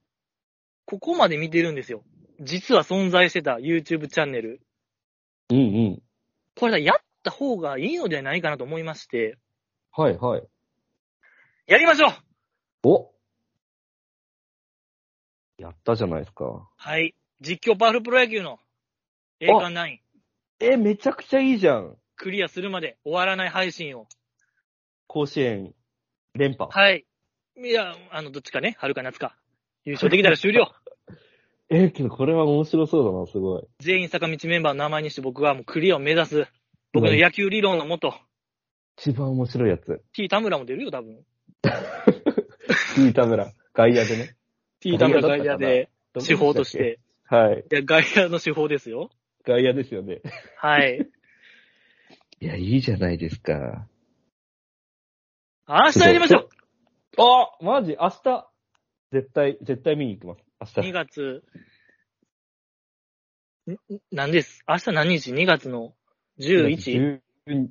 [0.85, 2.03] ここまで見てるんですよ。
[2.41, 4.61] 実は存在してた YouTube チャンネル。
[5.49, 6.01] うんうん。
[6.55, 9.37] これだ、やった方がいいのではないかなと思いまして、
[9.91, 10.43] はいはい。
[11.67, 13.11] やりましょうお
[15.57, 16.69] やったじゃないですか。
[16.77, 17.15] はい。
[17.41, 18.59] 実況パワフルプロ野球の
[19.39, 19.97] 栄冠9
[20.59, 21.97] え、めちゃくちゃいいじゃん。
[22.15, 24.07] クリアするまで終わらない配信を。
[25.07, 25.73] 甲子園
[26.33, 26.69] 連覇。
[26.69, 27.05] はい。
[27.57, 29.35] いや、あの、どっちかね、春か夏か。
[29.85, 30.73] 優勝できたら終了。
[31.69, 33.63] え、けどこれは面白そうだな、すごい。
[33.79, 36.47] 全員坂道メンバーの名前にして僕はもうクリアを目指す。
[36.95, 38.13] 僕の野球理論のもと。
[38.97, 40.01] 一番面白いやつ。
[40.13, 41.25] T 田村も出るよ、多分。
[42.95, 43.51] T 田村。
[43.73, 44.37] 外野でね。
[44.79, 45.89] T 田村外外野で、
[46.25, 46.71] 手法とし。
[46.71, 47.01] て。
[47.25, 47.65] はい。
[47.69, 49.09] いや、外野の手法ですよ。
[49.45, 50.21] 外野ですよね。
[50.57, 51.05] はい。
[52.39, 53.89] いや、いいじゃないですか。
[55.67, 56.49] 明日やりましょう
[57.21, 57.97] あマジ？
[57.99, 58.47] 明日、
[59.11, 60.79] 絶対、絶対見に行きます。
[60.79, 60.93] 明 !2 日。
[60.93, 61.43] 月、
[63.67, 63.77] んん
[64.13, 64.63] 何です？
[64.65, 65.93] 明日何日 ?2 月の
[66.39, 67.67] 11?12 10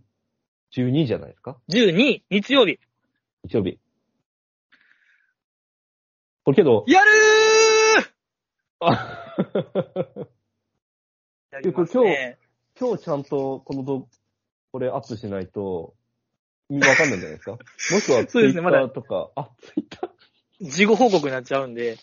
[0.77, 1.57] 12じゃないですか？
[1.69, 1.81] 日
[2.55, 2.79] 曜日。
[3.45, 3.79] 日曜日。
[6.45, 7.11] これけど、やる
[8.81, 10.27] あー
[11.53, 12.39] やりますね。
[12.79, 14.09] 今日ちゃんとこの動
[14.73, 15.95] これアップしないと、
[16.71, 17.53] わかんないんじゃないですか？
[17.93, 20.11] もしくはツイッターとか、あ、ツイッター
[20.71, 21.97] 事後報告になっちゃうんで。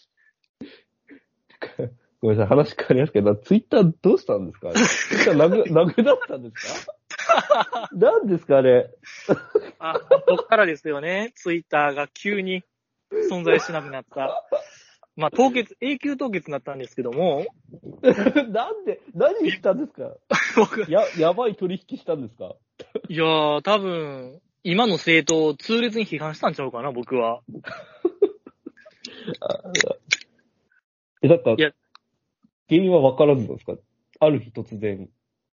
[2.21, 4.71] ごめんなさい、話変わりますけど、ツイッターどうしたんですか？
[4.73, 7.89] ツイッターなく、 なくなったんですか？
[7.93, 8.89] 何ですかあれ？
[9.79, 11.31] あ、こっからですよね。
[11.35, 12.63] ツイッターが急に
[13.29, 14.45] 存在しなくなった。
[15.15, 17.45] まあ、凍結、永久凍結になったんですけども、
[18.49, 20.13] なんで、何したんですか？
[20.55, 22.55] 僕、や、やばい取引したんですか？
[23.09, 27.41] いやー、多分、今の政党を痛烈に批判したんちゃうかな、僕は。
[31.23, 31.71] え、だから、いや
[32.71, 33.75] 原因はわからずなんですか？
[34.21, 35.09] ある日突然。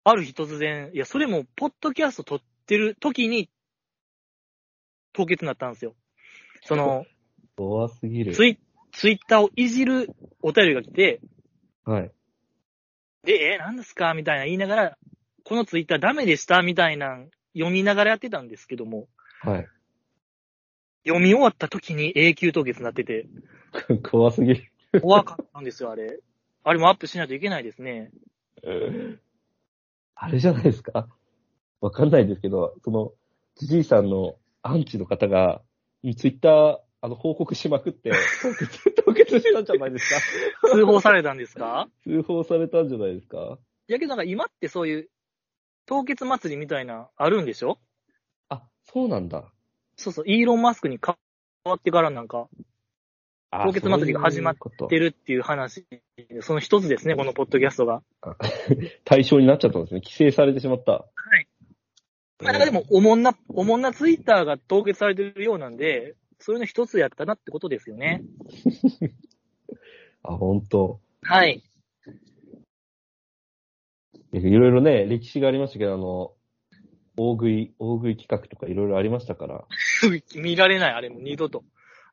[0.02, 3.48] ある日突然、いや、それも、ポッドキャスト撮ってる時に、
[5.12, 5.94] 凍結になったんですよ。
[6.64, 7.06] その、
[7.56, 8.34] 怖すぎる。
[8.34, 8.58] ツイ
[8.92, 10.10] ツイッターをいじる
[10.42, 11.20] お便りが来て、
[11.84, 12.10] はい。
[13.24, 14.12] で、え、何ですか？
[14.14, 14.98] みたいな言いながら、
[15.44, 16.62] このツイッターダメでした？
[16.62, 17.18] みたいな
[17.54, 19.08] 読みながらやってたんですけども、
[19.40, 19.66] はい。
[21.06, 23.26] 読み終わった時に永久凍結になってて、
[24.10, 24.70] 怖すぎる。
[25.00, 26.20] 怖かったんですよ、あれ。
[26.64, 28.10] あれもアップしないといけないですね。
[30.14, 31.06] あれじゃないですか？
[31.82, 33.12] わかんないですけど、その、
[33.56, 35.60] じじいさんのアンチの方が、
[36.02, 38.10] ツイッター、あの、報告しまくって、
[39.04, 40.20] 凍結、したんじゃないですか。
[40.70, 41.88] 通報されたんですか？
[42.04, 43.58] 通報されたんじゃないですか？
[43.88, 45.10] いやけどなんか今ってそういう、
[45.84, 47.78] 凍結祭りみたいな、あるんでしょ？
[48.48, 49.52] あ、そうなんだ。
[49.96, 51.14] そうそう、イーロン・マスクに変
[51.66, 52.48] わってからなんか、あ
[53.62, 55.86] 凍結祭りが始まっそういうこと出るっていう話、
[56.40, 58.02] その一つですね、このポッドキャストが。
[59.04, 60.00] 対象になっちゃったんですね。
[60.00, 60.92] 規制されてしまった。
[60.92, 61.06] は
[61.40, 61.48] い。
[62.42, 68.22] まあ、でも、おもんな、おもんなツイッターが凍結されてるようなんで、それの一つやったなってことですよね。
[70.22, 71.62] あ、本当はい。
[74.32, 76.32] いろいろね、歴史がありましたけど、あの、
[77.16, 79.64] 大食い、大食い企画とかいろいろありましたから。
[80.34, 81.64] 見られない、あれも二度と。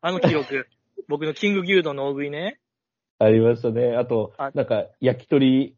[0.01, 0.67] あの記録、
[1.07, 2.59] 僕のキング牛丼の大食いね。
[3.19, 3.95] ありましたね。
[3.95, 5.75] あとあ、なんか、焼き鳥、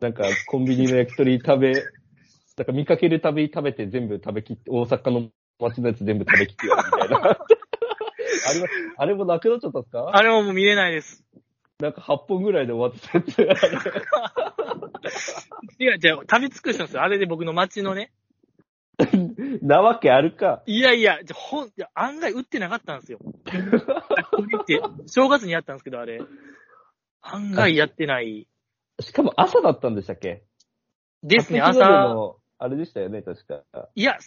[0.00, 1.80] なんか、コンビニの焼き鳥食べ、な
[2.62, 5.28] んか見かけるたび食べて全部食べきって、大阪の
[5.60, 7.18] 街のやつ全部食べきってやるみたいな。
[8.48, 8.66] あれは、
[8.98, 10.10] あれもなくなっちゃったんですか？
[10.12, 11.24] あれももう見れないです。
[11.80, 13.64] なんか8本ぐらいで終わってたやつ。
[13.64, 13.68] あ
[15.78, 17.02] れいや、じゃあ、食べ尽くしたんですよ。
[17.02, 18.12] あれで僕の街のね。
[19.62, 20.62] なわけあるか。
[20.66, 23.18] いやいや、じゃあほん、いや案外売ってなかったんですよ。
[23.22, 26.20] って、正月にやったんですけど、あれ。
[27.22, 28.46] 案外やってない。
[29.00, 30.44] しかも朝だったんでしたっけ？
[31.22, 31.88] ですね、朝。
[31.88, 33.62] のあれでしたよね、確か。
[33.94, 34.18] いや、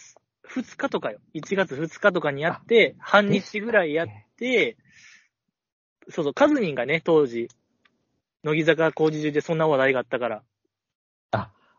[0.54, 1.18] 2日とかよ。
[1.34, 4.76] 1月2日とかにやって、半日ぐらいやって、
[6.08, 7.48] そうそう、カズミンがね、当時、
[8.42, 10.42] 乃木坂工事中でそんな話題があったから、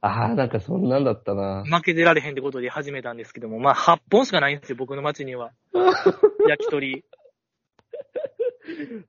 [0.02, 1.64] ああ、なんかそんなんだったな。
[1.64, 5.52] 負けてられへんってことで始めたんですけども、まあ8本しかないんですよ、僕の街には。
[6.50, 7.06] 焼き鳥。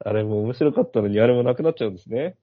[0.05, 2.37] あれも面白かったのに、あれもなくなっちゃうんですね。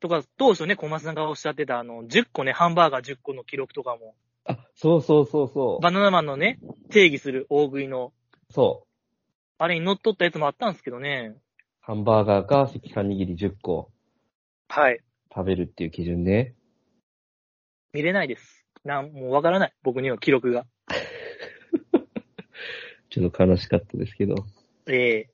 [0.00, 4.14] とか、当初ね、小松さんがおっしゃってた、あの、10個ね、ハンバーガー10個の記録とかも、
[4.44, 5.82] あ、そうそうそうそう。
[5.82, 6.58] バナナマンのね、
[6.90, 8.12] 定義する大食いの、
[8.50, 8.88] そう。
[9.56, 11.36] あれに乗っ取ったやつもあったんですけどね。
[11.80, 13.90] ハンバーガーか赤飯握り10個
[14.68, 15.00] はい。
[15.34, 16.54] 食べるっていう基準ね。
[17.94, 18.66] 見れないです。
[18.84, 19.72] なん、もうわからない。
[19.82, 20.66] 僕には記録が。
[23.08, 24.34] ちょっと悲しかったですけど。
[24.86, 25.30] ええ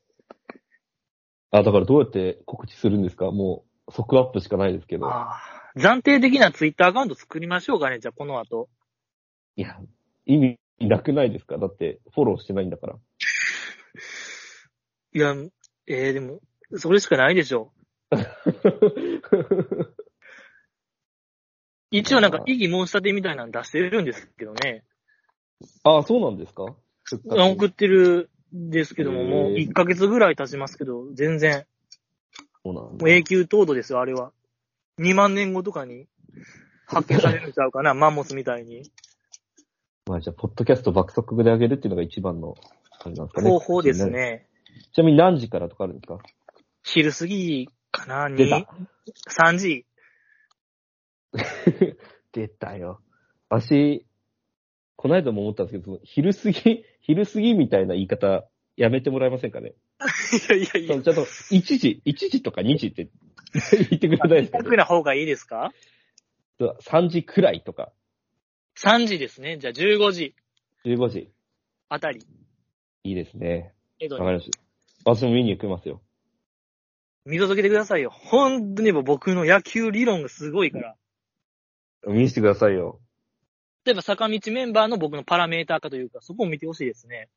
[1.51, 3.31] あ、だからどうやって告知するんですか？
[3.33, 5.07] もう、即アップしかないですけど。
[5.09, 5.41] ああ。
[5.77, 8.69] 暫定的なツイッターアカウント作りましょうかね、じゃあこの後。
[9.57, 9.81] いや、
[10.27, 11.57] 意味なくないですか？
[11.59, 12.97] だって、フォローしてないんだから。
[15.13, 15.35] いや、
[15.87, 16.41] ええでも、
[16.77, 17.73] それしかないでしょ
[18.13, 18.17] う。
[21.91, 24.85] 一応なんか異議申し立てみたいなの出してるんですけどね。
[25.85, 26.65] あ、そうなんですか？
[27.27, 31.67] 送ってるんですけども、もう1ヶ月ぐらい経ちますけど、全然、
[32.65, 34.33] そうなんだもう永久凍土ですよ、あれは。
[35.01, 36.07] 2万年後とかに
[36.87, 38.83] 発見されるんちゃうかな、 マンモスみたいに。
[40.07, 42.55] まあじゃあ、ポッドキャスト爆速で上げるっていうのが一番の、
[43.03, 43.51] あれなんですかね。
[43.51, 44.07] 方法です。
[44.09, 44.47] ね。
[44.93, 46.19] ちなみに何時からとかあるんですか？
[46.85, 48.75] 昼過ぎかな、出にた。
[49.31, 49.87] 3時。
[52.33, 53.01] 出たよ。
[53.49, 54.07] 私、
[54.97, 59.75] この間も思ったんですけど、昼過ぎ、 昼過ぎみたいな言い方、やめてもらえませんかね？
[60.01, 63.09] いやいやいやちゃんと、1時、1時とか2時って
[63.91, 64.59] 言ってくれないですか？
[64.59, 65.73] 楽な方がいいですか
[66.59, 67.93] ？3時くらいとか、
[68.79, 69.59] ?3 時ですね。
[69.59, 70.35] じゃあ15時
[70.85, 71.31] 15時。
[71.89, 72.21] あたり。
[73.05, 73.73] いいですね。
[73.99, 74.59] 江戸にわかりました。
[75.05, 76.03] 私も見に行きますよ。
[77.25, 78.11] 見届けてくださいよ。
[78.11, 80.97] 本当にもう僕の野球理論がすごいから。
[82.07, 83.01] 見せてくださいよ。
[83.85, 87.29] 例えば坂道メンバーの僕のパラメーター化というか、そこを見てほしいですね。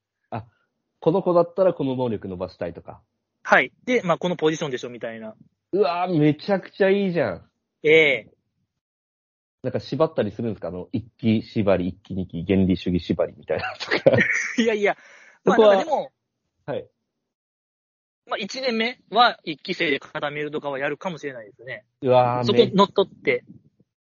[1.00, 3.02] この子だったらこの能力伸ばしたいとか。
[3.44, 3.74] はい。
[3.84, 5.36] で、まあこのポジションでしょみたいな。
[5.74, 7.50] うわぁ、めちゃくちゃいいじゃん。
[7.84, 8.32] ええ
[9.64, 10.70] なんか縛ったりするんですか？
[10.70, 14.18] あの、一期縛り、一期二期、原理主義縛りみたいなとか。
[14.62, 14.96] いやいや、
[15.44, 16.12] まあそこはなんかでも、
[16.68, 16.88] はい。
[18.26, 21.84] まあ1年目は1期生で固めるとかはやるかもしれないですね。
[22.02, 23.44] うわぁ、そこ乗っ取って、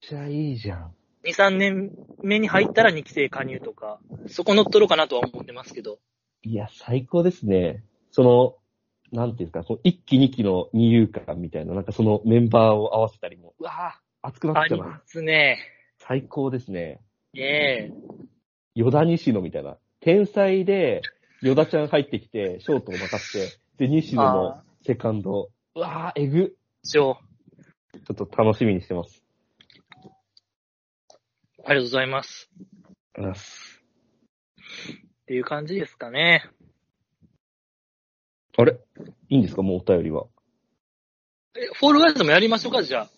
[0.02, 0.94] ちゃいいじゃん。
[1.24, 6.00] 2、3年目に入ったら2期生加入とか、そこ乗っ取ろうかなとは思ってますけど。
[6.42, 7.84] いや、最高ですね。
[8.10, 8.56] その、
[9.12, 15.02] なんていうんですか、その一期二期の二遊間みたいな、なんかそのメンバーを合わせたりも、うわぁ、熱くなってきたなま。
[15.06, 15.58] すね。
[15.98, 17.00] 最高ですね。
[17.36, 17.92] ええ
[18.74, 19.78] ヨダ西野みたいな。
[20.00, 21.02] 天才で、
[21.42, 25.50] ヨダちゃん入ってきて、ショートを任せて、で、西野のあセカンド。
[25.76, 26.56] うわぁ、えぐ。
[26.82, 27.18] 一応、
[28.04, 29.21] ちょっと楽しみにしてます。
[31.64, 32.50] ありがとうございます。
[32.56, 33.82] ありがとうございます
[35.22, 36.44] っていう感じですかね。
[38.56, 38.78] あれ？
[39.28, 39.62] いいんですか？
[39.62, 40.26] もうお便りは。
[41.54, 43.08] え、フォールガイズもやりましょうか、じゃ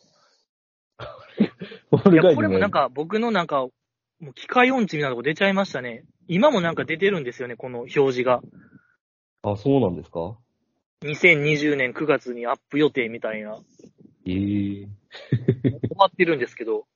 [0.99, 1.05] あ。
[2.13, 3.67] いや、これもなんか僕のなんか、
[4.21, 6.05] もう機械音痴みたいなとこ出ちゃいましたね。
[6.29, 8.41] 今もなんか出てるんですよね、この表示が。
[9.43, 10.39] あ、そうなんですか
[11.03, 13.59] ？2020年9月にアップ予定みたいな。
[14.27, 14.35] ええ
[15.63, 16.87] 終わってるんですけど。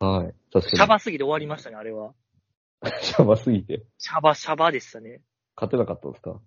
[0.00, 0.34] はい。
[0.52, 2.12] 確シャかバすぎて終わりましたね、あれは。
[2.82, 2.90] に。
[3.00, 3.84] シャバすぎて。
[3.98, 5.22] シャバシャバでしたね。
[5.56, 6.40] 勝てなかったんですか？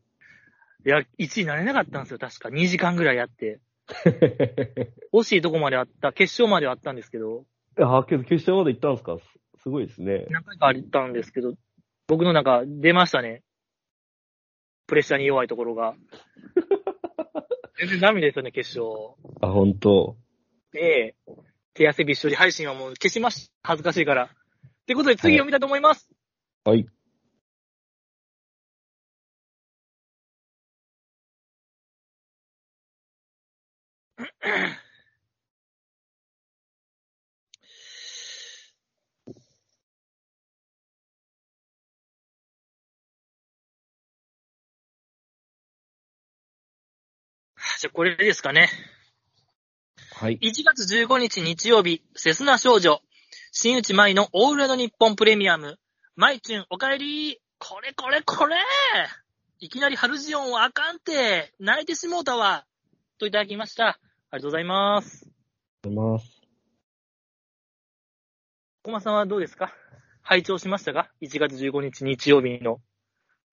[0.86, 2.50] いや、1位なれなかったんですよ、確か。
[2.50, 3.60] 2時間ぐらいやって。
[5.14, 7.46] 惜しいとこまであった、決勝まではあったんですけど、
[7.80, 9.18] あ、けど決勝まで行ったんですか？
[9.20, 10.26] すすごいですね。
[10.30, 11.54] 何回かあったんですけど、
[12.08, 13.44] 僕のなんか出ましたね。
[14.88, 15.96] プレッシャーに弱いところが。
[17.80, 19.16] 全然ダメですよね、決勝。
[19.42, 20.16] あ、本当
[20.72, 21.16] で、
[21.78, 23.54] 手汗びっしょり配信はもう消しました。
[23.62, 24.24] 恥ずかしいから。
[24.26, 24.30] っ
[24.88, 26.10] てことで次読みたいと思います。
[26.64, 26.88] はい。
[47.80, 48.70] じゃあこれですかね。
[50.20, 50.40] はい。
[50.42, 53.02] 1月15日日曜日、セスナ少女、
[53.52, 55.78] 新内舞のオールナイト日本プレミアム、
[56.16, 58.56] マイチュンお帰りこれこれこれ
[59.60, 62.66] いきなりハルジオンはあかんて泣いてしもうたわ
[63.20, 63.90] といただきました。
[63.90, 64.00] あり
[64.32, 65.28] がとうございます。
[65.84, 66.42] ありがとうございます。
[68.82, 69.72] コマさんはどうですか？
[70.24, 72.80] 拝聴しましたか ?1 月15日日曜日の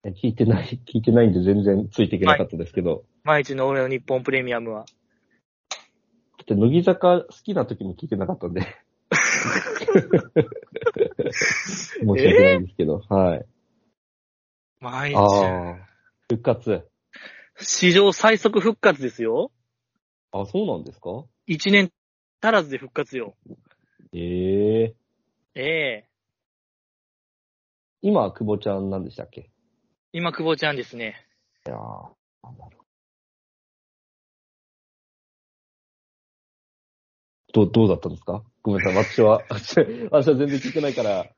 [0.03, 3.03] え聞いてない、聞いてないんで全然ついていけなかったですけど。
[3.23, 4.85] マイチュンのオールナイト日本プレミアムは。
[6.47, 8.61] だって乃木坂好きな時に聞いてなかったんで。
[11.31, 12.99] 申し訳ないんですけど。
[13.09, 13.45] はい。
[14.79, 15.23] マイチュン。
[15.23, 15.87] ああ。
[16.29, 16.87] 復活。
[17.57, 19.51] 史上最速復活ですよ。
[20.31, 21.09] あ、そうなんですか
[21.47, 21.91] ？1年
[22.41, 23.35] 足らずで復活よ。
[24.11, 24.95] ええ
[25.55, 26.09] ええ
[28.01, 29.49] 今は久保ちゃんなんでしたっけ？
[30.11, 31.25] 今、久保ちゃんですね。
[31.65, 31.79] いやー
[32.43, 32.55] なん
[37.55, 38.43] どう、どうだったんですか？
[38.63, 39.03] ごめんなさい。
[39.05, 39.77] 私は、 私
[40.27, 41.31] は全然聞いてないから、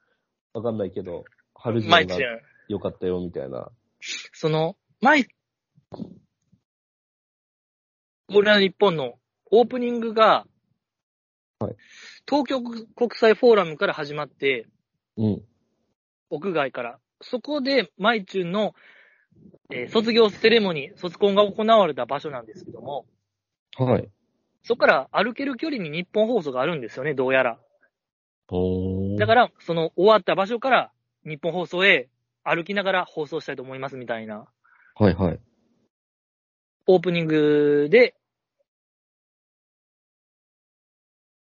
[0.54, 2.00] わかんないけど、春ジオが。
[2.68, 3.70] 良かったよ、みたいな。
[4.34, 5.28] その、マイ、
[8.30, 9.20] 俺らの日本の
[9.52, 10.48] オープニングが、
[11.60, 11.76] はい
[12.30, 14.68] 東京国際フォーラムから始まって、
[15.16, 15.44] うん。
[16.30, 17.00] 屋外から。
[17.22, 18.76] そこで、マイチュンの、
[19.72, 23.06] えー卒業セレモニー、卒コンが行われた場所なんですけども、
[23.78, 24.10] はい。
[24.68, 27.58] そこから歩ける距離に日本放送があるんですよね、どうやら。
[29.18, 30.92] だから、その終わった場所から
[31.24, 32.10] 日本放送へ
[32.44, 34.46] 歩きながら放送したいと思いますみたいな、
[34.96, 35.40] はいはい。
[36.86, 38.18] オープニングで、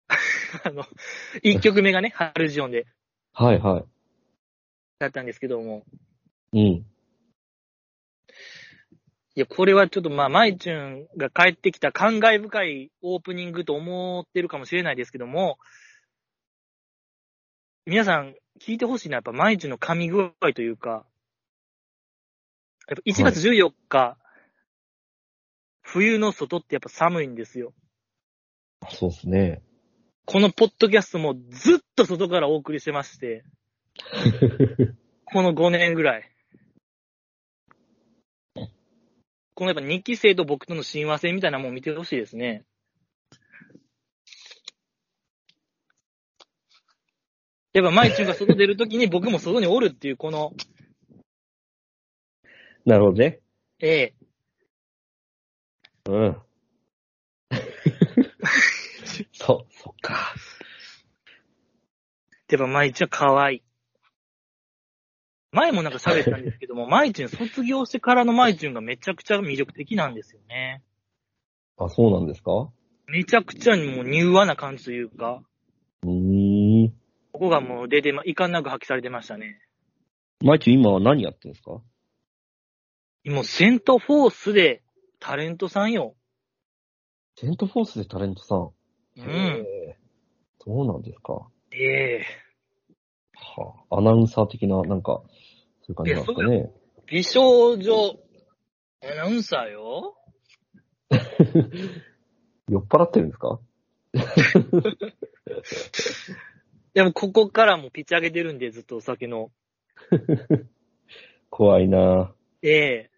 [0.63, 0.85] あの、
[1.43, 2.87] 1曲目がね、ハルジオンで
[3.33, 3.85] はいは
[5.01, 5.83] だったんですけども、
[6.53, 6.63] い。
[6.63, 6.87] うん。
[9.39, 15.59] いや、これはちょっとまあ、マイチュンが帰ってきた感慨深いオープニングと思ってるかもしれないですけども、
[17.87, 21.07] 皆さん聞いてほしいのはやっぱマイチュンの噛み具合というか、
[22.89, 24.19] やっぱ1月14日、
[25.83, 27.73] 冬の外ってやっぱ寒いんですよ。
[28.91, 29.63] そうですね。
[30.25, 33.45] このポッドキャストもずっと外からお送りしてまして、
[35.27, 36.29] この5年ぐらい。
[39.59, 42.65] このやっぱ2期生と僕との親和性みたいなもん見てほしいですね。
[47.73, 50.53] やっぱ、マイチュンが外出るときに僕も外におるっていう、この、
[52.87, 53.41] なるほどね。
[53.81, 54.15] ええ
[56.09, 56.37] うん。
[59.33, 60.37] そ、そっか。
[62.49, 63.63] やっぱ、マイチュンは可愛い。
[65.53, 70.83] 前もなんか喋ったんですけども、マイチュン卒業してからのマイチュンがめちゃくちゃ魅力的なんですよね。
[71.79, 72.71] あ、そうなんですか？
[73.07, 75.43] めちゃくちゃにもう柔和な感じというか、
[76.03, 76.93] うーん。
[77.33, 79.61] ここがもう出てま、いかんなく発揮されてましたね。
[80.45, 81.81] マイチュ今は何やってんですか？
[83.25, 84.83] もうセントフォースで
[85.19, 86.15] タレントさんよ。
[87.37, 88.71] セントフォースでタレントさん。
[89.17, 89.67] うん。
[90.61, 91.49] そうなんですか。
[91.73, 92.27] ええ
[93.57, 95.23] はあ、アナウンサー的な、なんか、
[95.83, 96.71] そういう感じなんですかね。
[97.07, 97.95] 美少女
[99.03, 100.17] アナウンサーよ。
[102.69, 103.61] 酔っ払ってるんですか？
[106.95, 109.51] でもここからもピッチ上げてるんで、ずっとお酒の。
[111.51, 113.11] 怖いなええ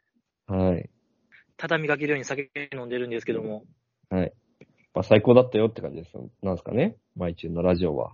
[0.47, 0.91] はい。
[1.57, 3.65] 畳みかけるように酒飲んでるんですけども。
[4.09, 4.33] はい。
[4.95, 6.17] まあ、最高だったよって感じです。
[6.43, 6.97] なんですかね。
[7.17, 8.13] マイチュンのラジオは。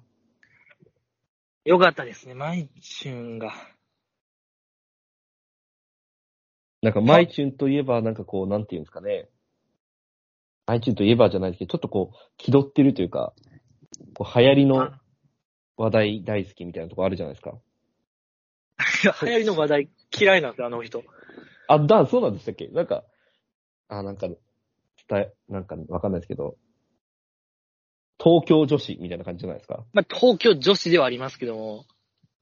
[1.66, 3.52] よかったですね、マイチュンが。
[6.80, 9.28] なんか、マイチュンといえば、なんかこう、なんていうんですかね。
[10.66, 13.32] マイチュンといえばじゃないですけど、ちょっとこう、気取ってるというか、
[14.14, 15.00] こう流行りのあ
[15.76, 17.58] 話題大好きみたいなとこあるじゃないですか。
[19.26, 21.02] 流行りの話題嫌いなんですよ、あの人。
[21.66, 22.68] あ、だ、そうなんでしたっけ？
[22.68, 23.02] なんか、
[23.88, 24.38] あ、なんか、伝
[25.14, 26.56] え、なんかわかんないですけど、
[28.22, 29.84] 東京女子みたいな感じじゃないですか？
[29.92, 31.84] まあ、東京女子ではありますけども、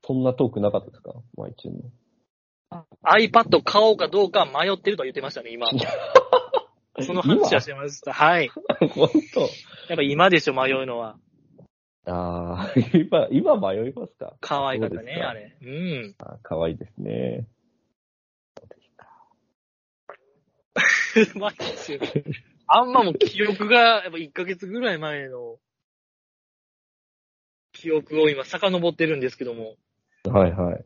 [0.07, 1.15] そんなトークなかったですか？
[1.37, 2.85] マイチューンの。
[3.05, 5.67] iPad 買おうかどうか迷ってるとは言ってましたね、今。
[7.01, 8.13] その話はしてました。
[8.13, 8.49] はい。
[8.95, 9.41] 本当？
[9.41, 9.47] や
[9.95, 11.17] っぱ今でしょ、迷うのは。
[12.07, 12.73] ああ、
[13.33, 14.37] 今、今迷いますか？
[14.41, 15.57] 可愛かったね、あれ。
[15.63, 16.15] うん。
[16.19, 17.47] あーかわいいですね。
[21.37, 21.99] 毎日
[22.67, 25.59] あんまもう記憶が、やっぱ1ヶ月ぐらい前の
[27.85, 29.77] 記憶を今遡ってるんですけども。
[30.25, 30.85] はいはい。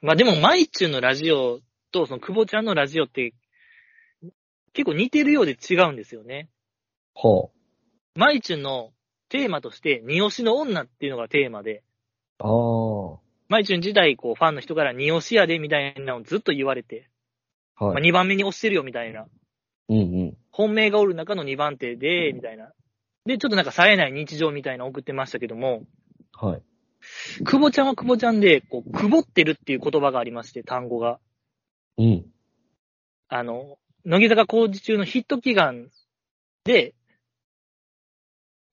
[0.00, 1.60] まあでも、マイチュンのラジオ
[1.92, 3.34] と、その久保ちゃんのラジオって、
[4.72, 6.48] 結構似てるようで違うんですよね。
[7.12, 7.50] ほ
[8.14, 8.92] マイチュンの
[9.28, 11.82] テーマとして、二押しの女っていうのがテーマで、
[12.38, 12.46] う。
[12.46, 13.18] あ
[13.50, 17.10] マイチュン自体、こう、ファンの人から二押しやで、みたいなのをずっと言われて、
[17.76, 17.84] あ。
[17.86, 18.08] はまあ、い。
[18.08, 19.26] 2番目に押してるよ、みたいな。
[19.90, 20.36] うんうん。
[20.50, 22.72] 本命がおる中の2番手で、みたいな。
[23.28, 25.82] で、ちょっとなんか冴えない日常みたいなの送ってましたけども、
[26.32, 26.62] はい。
[27.44, 31.20] 久保ちゃんは久保ちゃんで、こう、久保ってるっていう言葉がありまして、単語が。
[31.98, 32.26] うん。
[33.28, 33.76] あの、
[34.06, 35.90] 乃木坂工事中のヒット祈願
[36.64, 36.94] で、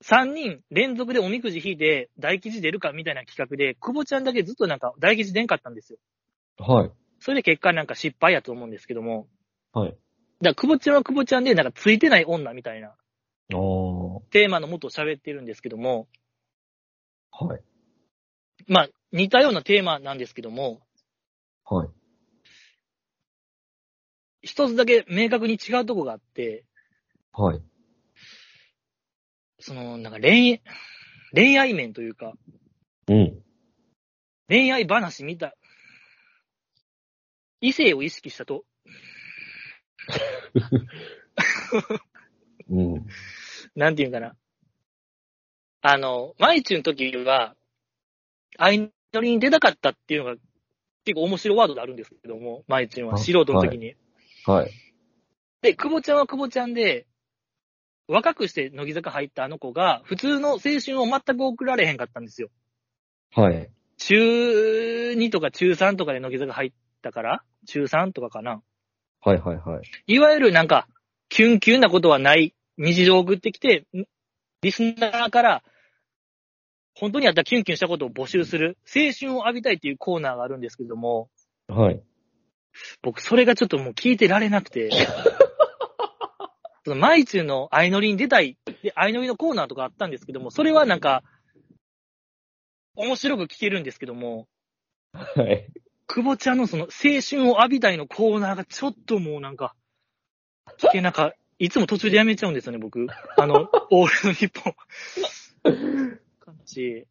[0.06, 6.00] 3人連続でおみくじ引いて大吉出るかみたいな企画で、久保ちゃんだけずっとなんか大吉出んかったんですよ。
[6.58, 6.92] はい。
[7.20, 9.28] それで結果なんか失敗やと思うんですけども。
[9.74, 9.90] はい。
[9.90, 9.98] だか
[10.42, 12.96] ら久保ちゃんは久保ちゃんでなんかついてない女みたいな
[13.54, 14.22] ああ。
[14.32, 16.08] テーマのもと喋ってるんですけども、
[17.32, 17.62] はい。
[18.68, 20.82] まあ似たようなテーマなんですけども、
[21.66, 21.90] はい。
[24.42, 26.66] 一つだけ明確に違うとこがあって、
[27.34, 27.62] はい。
[29.60, 30.62] そのなんか恋、
[31.34, 32.34] 恋愛面というか、
[33.08, 33.42] うん。
[34.48, 35.56] 恋愛話見た、
[37.62, 38.64] 異性を意識したと、
[42.70, 43.06] うん。
[43.76, 44.36] なんていうんかな。
[45.82, 47.56] あの、マイチュンの時は、
[48.58, 50.36] 相乗りに出たかったっていうのが
[51.06, 53.96] 結構面白ワードであるんですけども、マイチュンはあ素人の時に。
[54.46, 54.72] はい。
[55.62, 57.06] で、久保ちゃんは久保ちゃんで、
[58.08, 62.50] 若くして乃木坂入ったあの子が、普通の青春を全く送られへんかったんですよ。
[63.34, 63.70] はい。
[63.98, 66.72] 中2とか中3とかで乃木坂入っ
[67.02, 68.62] たから、中3とかかな。
[69.22, 70.14] はいはいはい。
[70.14, 70.88] いわゆるなんか、
[71.30, 74.06] キュンキュンなことはない日常を送ってきて、ん
[74.62, 75.64] リスナーから、
[76.96, 81.30] 本当にあったキュンキュンしたことを募集する、青春を浴びたいっていうコーナーがあるんですけども、
[81.68, 82.02] はい。
[83.02, 84.90] 僕それがちょっともう聞いてられなくて、
[86.86, 91.24] そのマイチューの相乗りに出たい、で、相乗りのコーナーとかあったんですけども、それはなんか、
[92.96, 94.48] 面白く聞けるんですけども、
[95.12, 95.68] はい。
[96.08, 99.76] 久保ちゃんのその青春を浴びたいのコーナーがちょっともうなんか、
[100.78, 103.08] 聞けなか、いつも途中でやめちゃうんですよね、僕。
[103.38, 104.74] あの、 オールの日本。
[106.40, 107.08] 感じ。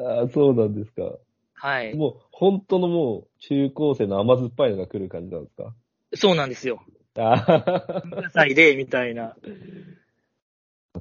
[0.00, 1.16] ああ、そうなんですか。
[1.54, 1.94] はい。
[1.94, 5.74] もう、本当のもう、中高生の甘酸っぱいのが来る感じなんですか？
[6.14, 6.82] そうなんですよ。
[7.16, 8.02] ああ。
[8.02, 9.36] くださいで、みたいな。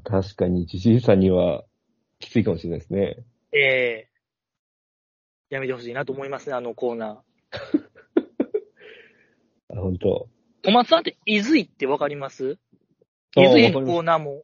[0.03, 1.63] 確かに、じじいさんには、
[2.19, 3.17] きついかもしれないですね。
[3.53, 4.09] ええ
[5.49, 7.23] やめてほしいなと思いますね、あのコーナ
[9.69, 10.30] あ、本当。
[10.63, 10.67] ー。
[10.67, 12.57] 小松さんって、伊豆ってわかります？
[13.44, 14.44] 伊豆のわかりますコーナーも、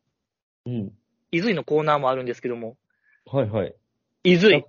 [0.65, 0.91] うん。
[1.31, 2.77] 伊豆のコーナーもあるんですけども、
[3.25, 3.75] はいはい。
[4.23, 4.65] 伊豆、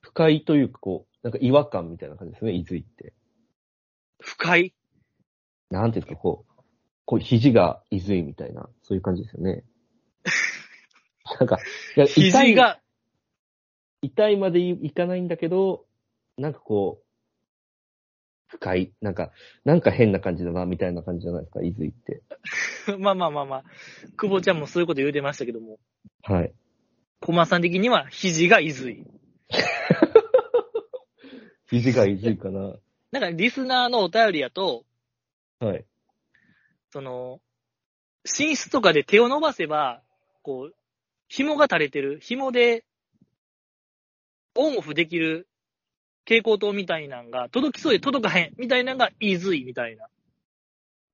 [0.00, 3.12] 不快というか、こう、なんか違和感みたいな感じですね、伊豆って。
[4.20, 4.74] 深い。
[5.70, 6.62] なんていうんですか、こう、
[7.04, 9.64] こう、肘が伊豆みたいな、そういう感じですよね。
[11.38, 11.58] なんか、
[11.96, 12.80] いや痛い、肘が、
[14.02, 15.86] 痛いまでいかないんだけど、
[16.36, 17.09] なんかこう、
[18.50, 19.30] 不快、なんか、
[19.64, 22.22] なんか変な感じだな、みたいな感じじゃないですか、伊豆って。
[22.98, 23.64] まあまあまあまあ、
[24.16, 25.78] 久保ちゃんもそういうこと言うてましたけども、
[26.22, 26.52] はい。
[27.20, 29.04] 小松さん的には肘が伊豆。
[31.70, 32.76] 肘が伊豆かな。
[33.12, 34.84] なんかリスナーのお便りやと、
[35.60, 35.84] はい。
[36.90, 37.40] その、
[38.24, 40.02] 寝室とかで手を伸ばせば、
[40.42, 40.74] こう、
[41.28, 42.84] 紐が垂れてる、紐で、
[44.56, 45.46] オンオフできる
[46.24, 50.06] 蛍光灯みたいなんが、届きそうで届かへん、みたいなのがイズイみたいな。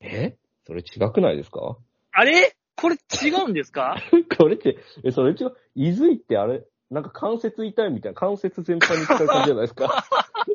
[0.00, 0.36] え？
[0.66, 1.76] それ違くないですか？
[2.12, 2.56] あれ？
[2.76, 3.96] これ違うんですか？
[4.36, 9.84] これって、え、それ違う、伊豆ってあれ、なんか関節痛いみたいな、関節全般に使う感じじゃないですか？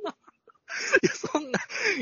[1.02, 1.60] いや、そんな、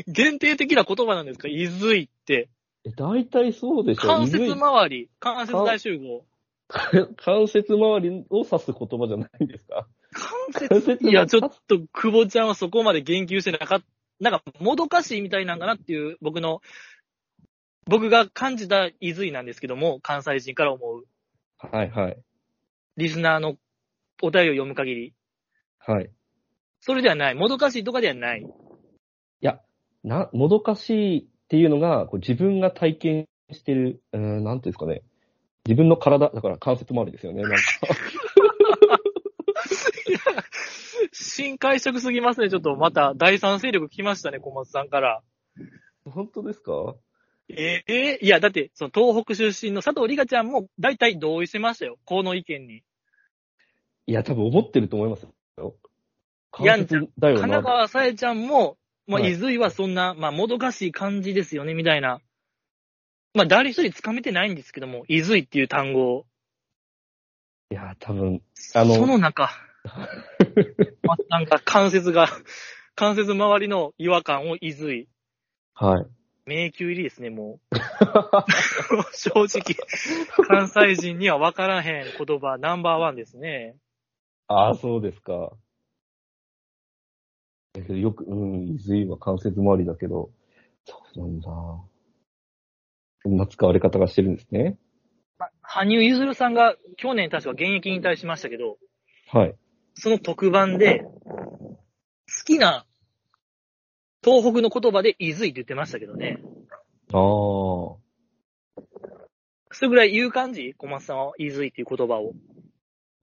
[0.08, 1.48] 限定的な言葉なんですか？
[1.48, 2.50] イズイって。
[2.86, 4.02] え、大体そうでしょ。
[4.08, 6.26] 関節周り、関節大集合。
[7.18, 9.88] 関節周りを指す言葉じゃないんですか？
[10.52, 13.86] 関関節いや、ちょっと、久保ちゃんはそこまで言及してなかった。
[14.20, 16.62] なんか、もどかしいみたいなんかなっていう、僕の、
[17.86, 21.06] 僕が感じた伊豆なんですけども、関西人から思う、
[21.58, 22.18] はいはい。
[22.98, 23.56] リスナーの
[24.22, 25.14] お便りを読む限り。
[25.80, 26.12] はい。
[26.82, 27.36] それではない。
[27.36, 28.42] もどかしいとかではない。
[28.42, 28.46] い
[29.42, 29.62] や、
[30.04, 35.02] な、もどかしいっていうのが、こう自分が体験してる、うーん、なんていうんですかね。
[35.70, 37.44] 自分の体、だから関節周りですよね。
[37.44, 37.58] なんか。
[41.12, 42.50] 新解釈すぎますね。
[42.50, 45.22] ちょっとまた第三勢力来ましたね、小松さんから。
[46.06, 46.96] 本当ですか？
[47.50, 52.00] ええいや、だって、その東北出身の佐藤里香ちゃんも大体同意してましたよ。
[52.04, 52.84] この意見に。
[54.08, 55.76] いや、多分思ってると思いますよ。
[56.62, 57.62] やん関節だよ神奈な。
[57.62, 62.22] 川さえちゃんも、まあ、はい伊豆はそんな、まあ、もどかしい感じですよね、みたいな。
[63.34, 66.26] まあ、誰一人つかめてないんですけども、伊豆っていう単語を。
[67.72, 68.42] いや、多分、
[68.74, 69.52] あのその中、
[71.04, 72.28] まあなんか関節が、
[72.96, 75.06] 関節周りの違和感を伊豆。
[75.76, 76.06] はい。
[76.46, 77.76] 迷宮入りですね、もう。
[79.14, 79.76] 正直、
[80.48, 83.76] 関西人には分からへん言葉ナンバーワンですね。
[84.48, 85.52] ああ、そうですか。
[87.74, 90.32] だけどよく、うん、伊豆は関節周りだけど、
[90.86, 91.50] そうなんだ。
[93.22, 94.78] そんな使われ方がしてるんですね。
[95.62, 98.78] 羽生結弦さんが去年確か現役引退しましたけど、
[99.32, 99.56] はい。
[99.94, 101.10] その特番で、好
[102.46, 102.86] きな
[104.24, 106.40] 東北の言葉で伊豆って言ってましたけどね。
[107.14, 107.98] ああ。
[109.72, 110.74] それぐらい言う感じ？
[110.78, 112.34] 小松さんは伊豆っていう言葉を。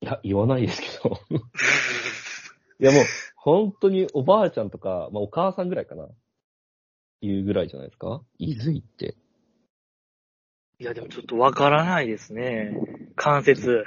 [0.00, 1.18] いや、言わないですけど。
[2.80, 3.02] いや、もう、
[3.36, 6.08] 本当におばあちゃんとか、まあ、お母さんぐらいかな。
[7.20, 8.22] 言うぐらいじゃないですか？
[8.38, 9.16] 伊豆って。
[10.78, 12.76] いや、でもちょっとわからないですね。
[13.14, 13.84] 関節。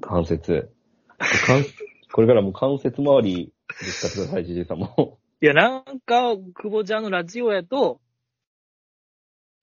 [0.00, 0.70] 関節。
[1.18, 1.64] 関
[2.12, 5.18] これからもう関節周りで使ってください、じじいさんも。
[5.42, 8.00] いや、なんか、久保ちゃんのラジオやと、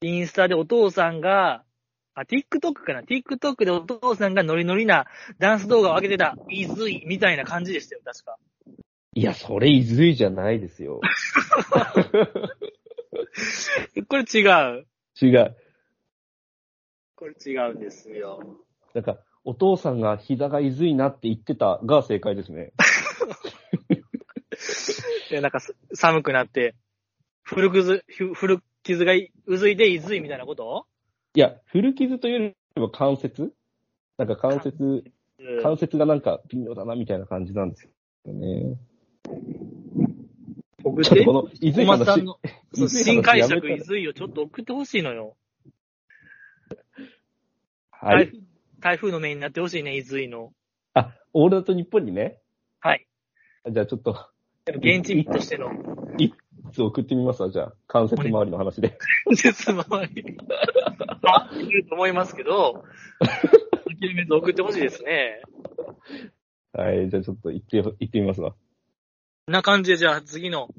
[0.02, 1.64] インスタでお父さんが、
[2.14, 5.08] あ、TikTok かな ?TikTok でお父さんがノリノリな
[5.40, 8.38] ダンス動画を上げてた、伊豆みたいな感じでしたよ、確か。
[9.16, 11.02] いや、それ伊豆じゃないですよ。
[14.08, 14.44] これ違
[14.80, 14.86] う。
[15.20, 15.56] 違う。
[17.18, 18.40] これ違うんですよ。
[18.94, 22.74] なんか、お父さんが膝が伊豆いなって言ってたが正解ですね。
[25.32, 26.76] いや、なんかす寒くなって、
[27.42, 30.86] 古傷、ふ古傷がいうずいでいずいみたいなこと？
[31.34, 33.52] いや、古傷というよりも関節？
[34.20, 35.04] なんか関節、
[35.64, 37.90] 関節がなんか微妙だなみたいな感じなんです
[38.26, 38.78] よね。
[40.84, 41.10] 送って？
[41.10, 42.40] ちょっとこ、の伊小豆話、松さんの
[42.74, 45.36] そう伊豆話新解釈やめたらいずいをちょっと送ってほしいのよ。
[48.00, 48.32] はい。
[48.80, 50.54] 台風の目になってほしいね、いずいの。
[50.94, 52.40] あ、オールナイト日本にね。
[52.80, 53.08] はい。
[53.70, 54.30] じゃあちょっと、
[54.68, 55.72] 現地人としての。
[56.18, 56.32] い
[56.72, 57.74] つ送ってみますわ、じゃあ。
[57.88, 58.98] 関節周りの話で。
[59.30, 60.38] ですまわり。
[61.24, 62.84] あ、いると思いますけど、
[64.00, 65.42] 諦めず送ってほしいですね。
[66.74, 68.52] はい、じゃあちょっと行って、行ってみますわ。
[68.52, 68.58] こ
[69.50, 70.70] んな感じで、じゃあ次の、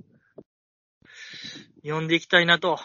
[1.82, 2.78] 読んでいきたいなと。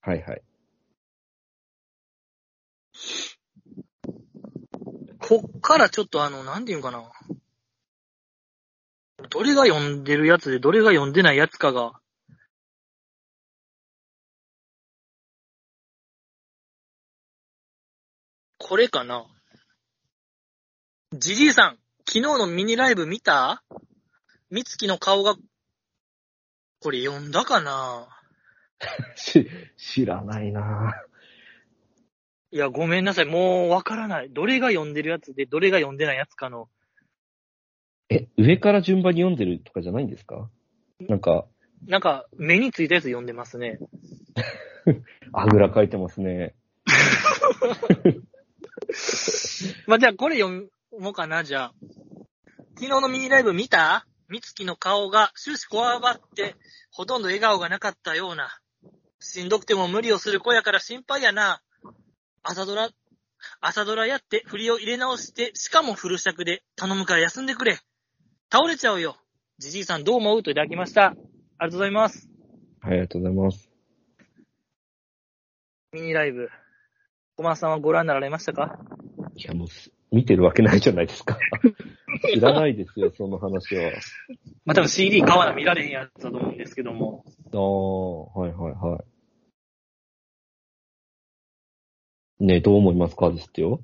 [0.00, 0.42] はいはい。
[5.28, 7.12] こっからちょっとあの、なんていうんかな。
[9.28, 12.00] どれが読んでるやつで、どれが読んでないやつかが。
[18.56, 19.26] これかな。
[21.12, 23.62] じじいさん、昨日のミニライブ見た？
[24.48, 25.36] みつきの顔が、
[26.80, 28.08] これ読んだかな？
[29.14, 30.94] し、知らないな
[32.50, 33.24] いや、ごめんなさい。
[33.26, 34.30] もうわからない。
[34.30, 36.68] どれが読んでるやつで、どれが読んでないやつかの。
[38.08, 40.48] え、上から順番に読んでるとかじゃないんですか？
[41.08, 41.46] なんか、
[41.86, 43.78] なんか、目についたやつ読んでますね。
[45.32, 46.54] あぐら書いてますね。
[49.86, 51.74] まあ、じゃあこれ読もうかな、じゃあ。
[52.76, 54.06] 昨日のミニライブ見た？
[54.28, 56.54] みつきの顔が終始こわばって、
[56.90, 58.58] ほとんど笑顔がなかったような。
[59.20, 61.60] しんどくても無理をする子やから心配やな。
[62.42, 62.88] 朝ドラ、
[63.60, 67.78] 朝ドラやって振りを入れ直して、しかもフル尺で頼むから休んでくれ。
[68.50, 69.16] 倒れちゃうよ。
[69.58, 70.42] じじいさんどう思う？
[70.42, 71.06] といただきました。
[71.06, 71.16] あり
[71.58, 72.28] がとうございます。
[72.80, 73.70] はい、ありがとうございます。
[75.92, 76.48] ミニライブ。
[77.36, 78.78] 小松さんはご覧になられましたか？
[79.34, 81.38] いや、もうす、見てるわけないじゃないですか。
[82.34, 83.92] 知らないですよ、その話は。
[84.64, 87.24] まあ、多分 CD 買わな見られへんやつだと思うんですけども。
[87.52, 89.04] ああ、はいはいはい。
[92.40, 93.82] ねどう思いますかですってよ。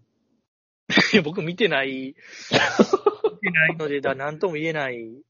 [1.12, 5.22] いや、僕見てない、見てないので、だ、 なんとも言えない。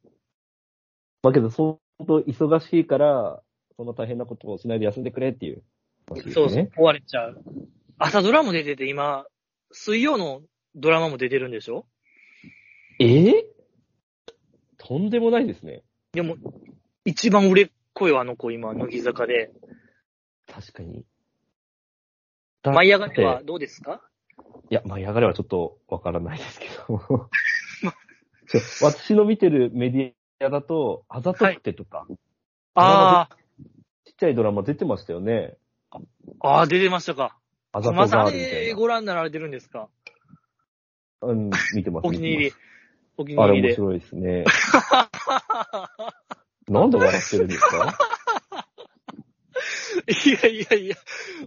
[1.22, 3.42] まあけど、相当忙しいから、
[3.76, 5.62] そんな大変なことをしないで休んでくれっていう
[6.08, 6.34] 話ですね。
[6.34, 7.42] そうそう、壊れちゃう。
[7.98, 9.26] 朝ドラも出てて、今、
[9.70, 10.42] 水曜の
[10.74, 11.86] ドラマも出てるんでしょ？
[12.98, 13.46] ええ？
[14.76, 15.82] とんでもないですね。
[16.12, 16.36] でも、
[17.04, 19.50] 一番売れっ子よ、あの子、今、乃木坂で。
[20.46, 21.04] 確かに。
[22.72, 24.00] 舞い上がりだってはどうですか？
[24.70, 27.28] いや、舞い上がりはちょっとわからないですけど。
[28.82, 32.06] 私の見てるメディアだと、あざとくてとか、
[32.74, 33.28] あ
[34.04, 35.56] ちっちゃいドラマ出てましたよね。
[35.90, 35.98] あ、
[36.40, 37.36] ああ、出てましたか。
[37.72, 38.66] あざとまさガールみたいな。
[38.68, 39.88] にご覧になられてるんですか？
[41.22, 42.06] うん、見てます。
[42.06, 42.52] お気に入り
[43.16, 43.74] お気に入りで。
[43.74, 44.44] 白いですね。
[46.68, 47.98] なんで笑ってるんですか？
[50.08, 50.96] いやいやいや、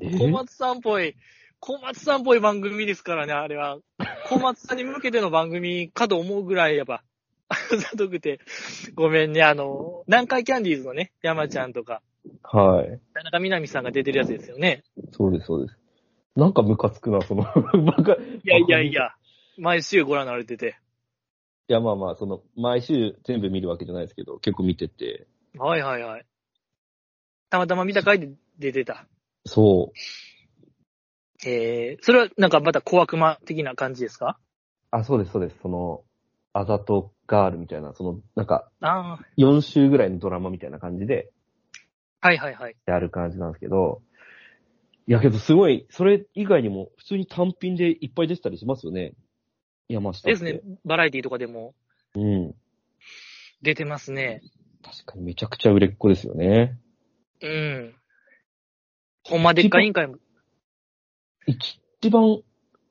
[0.02, 1.16] え小松さんっぽい、
[1.60, 3.80] 小松さんっぽい番組ですからね、あれは。
[4.30, 7.04] 小松さんに向けての番組かと思うぐらい、やっぱ、
[7.50, 8.40] あざとくて、
[8.96, 12.02] ごめんね、あの、南海キャンディーズのね、山ちゃんとか、
[12.44, 13.00] はい。
[13.14, 14.84] 田中みな実さんが出てるやつですよね。
[15.12, 15.78] そうです、そうです。
[16.36, 18.14] なんかムカつくな、その、バカ。
[18.14, 19.12] いいやいやいや、
[19.58, 20.78] 毎週ご覧になられてて。
[21.68, 25.28] や、まあまあ、その、毎週全部見るわけじゃないですけど、結構見てて。
[25.58, 26.26] はいはいはい。
[27.50, 28.30] たまたま見た回で
[28.60, 29.06] 出てた。
[29.46, 31.48] そう。
[31.48, 34.38] えー、それはなんかまた小悪魔的な感じですか？
[34.92, 35.58] あ、そうです、そうです。
[35.62, 36.04] その、
[36.54, 41.30] あざとガールみたいな、その、なんか、ああ、4週ぐらいのドラマみたいな感じで、
[42.22, 42.76] はいはいはい。
[42.86, 44.02] やる感じなんですけど、
[45.08, 49.14] いやけどすごい、それ以外にも普通に単品でいっぱい出てたりしますよね。
[49.88, 50.28] 山下。
[50.28, 50.62] ですね。。
[50.84, 51.76] バラエティとかでも
[52.16, 52.56] うん。
[53.62, 54.42] 出てますね。
[54.84, 56.78] 確かにめちゃくちゃ売れっ子ですよね。
[57.42, 57.96] うん。
[59.24, 60.18] ほんまでっかい委員会も。
[61.46, 61.80] 一
[62.10, 62.42] 番、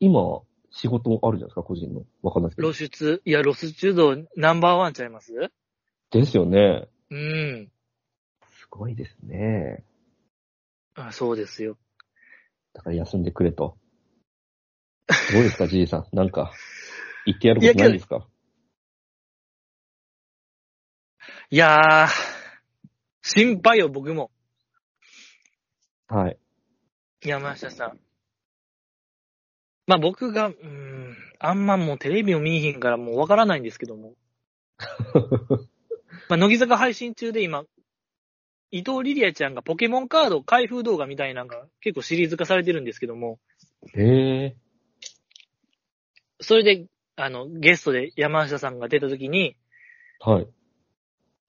[0.00, 2.04] 今、仕事あるじゃないですか、個人の。
[2.22, 2.72] わかんないですけど。
[2.72, 5.32] 露出、いや、露出度ナンバーワンちゃいます？
[6.10, 6.88] ですよね。
[7.10, 7.72] うん。
[8.52, 9.84] すごいですね。
[10.94, 11.76] あそうですよ。
[12.72, 13.78] だから休んでくれと。
[15.32, 16.06] どうですか、じいさん？
[16.16, 16.52] なんか、
[17.24, 18.26] 言ってやることないですか？
[21.50, 22.08] いやー、
[23.22, 24.30] 心配よ、僕も。
[26.08, 26.38] はい。
[27.24, 27.98] 山下さん。
[29.86, 34.14] まあ僕が、うーん、あんまもうテレビを見えへんからもうわからないんですけども。
[36.28, 37.64] まあ、乃木坂配信中で今、
[38.70, 43.38] 伊藤リリアちゃんがポケモンカード開封動画みたいなのが結構シリーズ化されてるんですけども、
[43.94, 44.56] へえ。
[46.40, 46.86] それで、
[47.16, 49.56] あの、ゲストで山下さんが出た時に、
[50.20, 50.48] はい。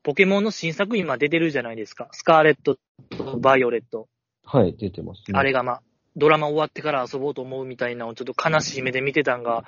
[0.04, 2.08] ポケモンの新作今出てるじゃないですか。
[2.12, 2.78] スカーレット
[3.18, 4.08] とバイオレット。
[4.50, 5.38] はい、出てます、ね。
[5.38, 5.82] あれがまあ、
[6.16, 9.66] ドラマ終わってから遊ぼうと思うみたいなのをちょっと悲しい目で見てたんが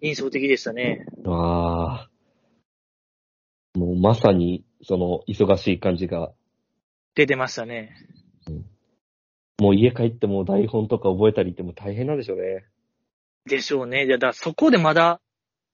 [0.00, 1.04] 印象的でしたね。
[1.26, 2.10] ああ。
[3.74, 6.32] もうまさに、その、忙しい感じが、
[7.14, 7.96] 出てましたね。
[9.58, 12.64] もう家帰っても台本とか覚えたりってもう大変なんでしょうね。
[13.46, 14.06] でしょうね。
[14.06, 15.20] いやだからそこでまだ、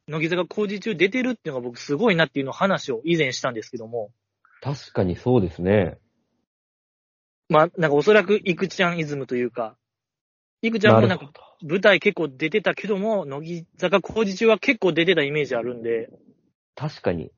[0.09, 4.11] 乃木坂工事中出てるっていうのが僕すごいなっていうのを話を以前したんですけども。
[4.61, 5.99] 確かにそうですね。
[7.49, 9.77] まあ、なんかおそらくいくちゃんイズムというか、
[10.63, 11.31] いくちゃんもなんか。
[11.63, 16.11] 舞台結構出てたけども、乃木坂工事中は結構出てたイメージあるんで、
[16.75, 17.25] 確かに。
[17.25, 17.31] い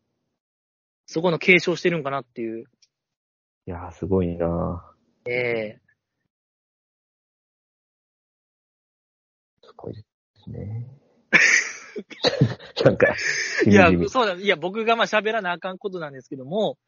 [1.06, 2.64] そこの継承してるんかなっていう。
[3.68, 4.92] やー、すごいな
[5.26, 5.80] ええ
[9.62, 10.04] すごいで
[10.44, 10.86] すね。
[12.84, 16.78] なんか、しいやみじみ、そうだ、いや、僕がまあ喋らなあかんことなんですけども、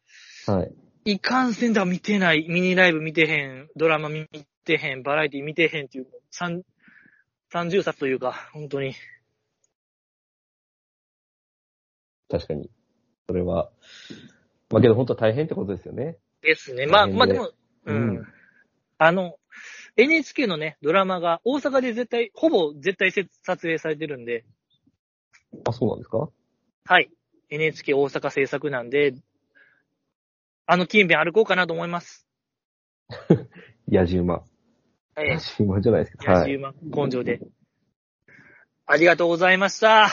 [0.47, 0.75] はい。
[1.05, 4.27] いかんせんだ見てない、ミニライブ見てへん、ドラマ見
[4.65, 6.63] てへん、バラエティ見てへんっていう、三、
[7.49, 8.95] 三重冊というか、本当に。
[12.29, 12.71] 確かに。
[13.27, 13.71] それは。
[14.71, 16.19] まあけど本当は大変ってことですよね。
[16.43, 16.87] ですね。
[16.87, 17.51] まあ、まあでも、
[17.87, 18.17] うん。
[18.19, 18.27] うん
[19.03, 19.39] あの、
[19.97, 24.45] NHK のね、ドラマが大阪で絶対、ほぼ絶対せ撮影されてるんで、
[25.67, 26.29] あ、そうなんですか？
[26.85, 27.11] はい。
[27.49, 29.15] NHK 大阪制作なんで、
[30.73, 32.29] あの近辺歩こうかなと思います。
[33.91, 34.45] 野じ馬。
[35.17, 36.33] え野じ馬じゃないですえ、か。
[36.33, 36.57] はい。
[36.57, 37.41] 野馬根性で。
[38.87, 40.07] ありがとうございました。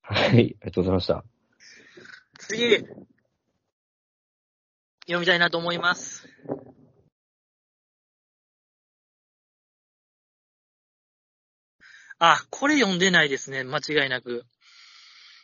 [0.00, 0.28] はい。
[0.28, 1.24] ありがとうございました。
[2.40, 2.74] 次、
[5.02, 6.28] 読みたいなと思います。
[12.18, 13.62] あ、これ読んでないですね。
[13.62, 14.44] 間違いなく。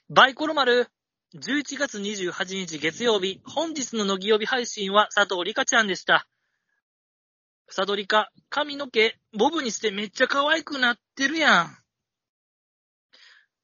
[0.08, 0.88] バイコロ丸、
[1.34, 6.28] 11月28日月曜日、本日の乃木曜日配信は佐藤里香ちゃんでした。
[7.70, 11.78] サドリカ、髪の毛、ボブにしてめっちゃ可愛くなってるやん。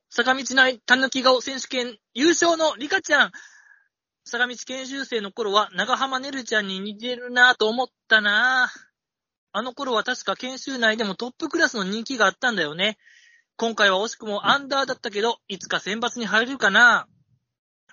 [0.09, 3.33] 坂道内たぬき顔選手権優勝のリカちゃん。
[4.25, 8.81] 坂道研修生の頃は長浜ねるちゃんに似てるなぁと思ったなぁ。
[9.53, 12.97] あの頃は確か研修内でもトップクラスの人気があったんだよね。
[13.59, 17.07] 今回は惜しくもアンダーだったけど、いつか選抜に入れるかな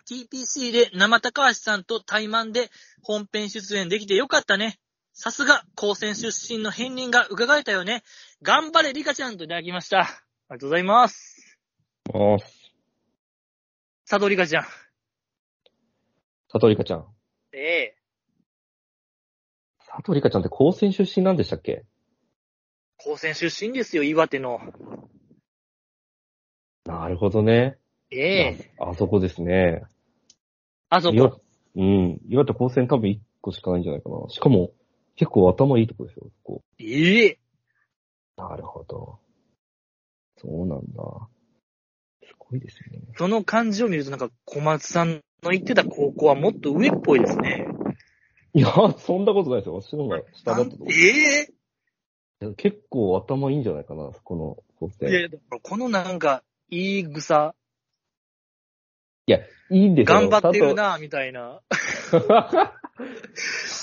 [0.09, 2.69] TPC で生高橋さんと対マンで
[3.01, 4.79] 本編出演できてよかったね。
[5.13, 8.03] さすが、高専出身の片鱗が伺えたよね。
[8.41, 10.01] 頑張れ、リカちゃんといただきました。
[10.01, 10.09] あり
[10.49, 11.57] がとうございます。
[12.13, 12.37] あー
[14.07, 14.63] 佐藤リカちゃん。
[14.63, 17.05] 佐藤里香ちゃん。
[17.53, 17.97] ええ
[19.79, 21.85] 佐藤里香ちゃんって高専出身なんでしたっけ？
[22.97, 24.59] 高専出身ですよ、岩手の。
[26.85, 27.77] なるほどね。
[28.11, 29.81] ええあそこですね。
[30.95, 31.41] あそ岩こ。
[31.75, 32.21] うん。
[32.29, 34.29] 岩手高専多分1個しかないんじゃないかな。
[34.29, 34.71] しかも、
[35.15, 37.39] 結構頭いいとこですよ、こええ
[38.37, 38.49] こ。
[38.49, 39.19] なるほど。
[40.37, 41.27] そうなんだ。
[42.23, 42.99] すごいですね。
[43.17, 47.67] その感じを見るとなんか小松さんの言ってた高校はもっと上っぽいですね。
[48.53, 49.81] いや、そんなことないですよ。
[49.81, 55.09] 私の方が下だったと思うええ結構頭いいんじゃないかな、この高専。
[55.09, 55.29] いや、
[55.61, 57.55] このなんか、いい草、
[59.27, 60.19] いいんですよ。
[60.19, 61.61] 頑張ってるな、みたいな。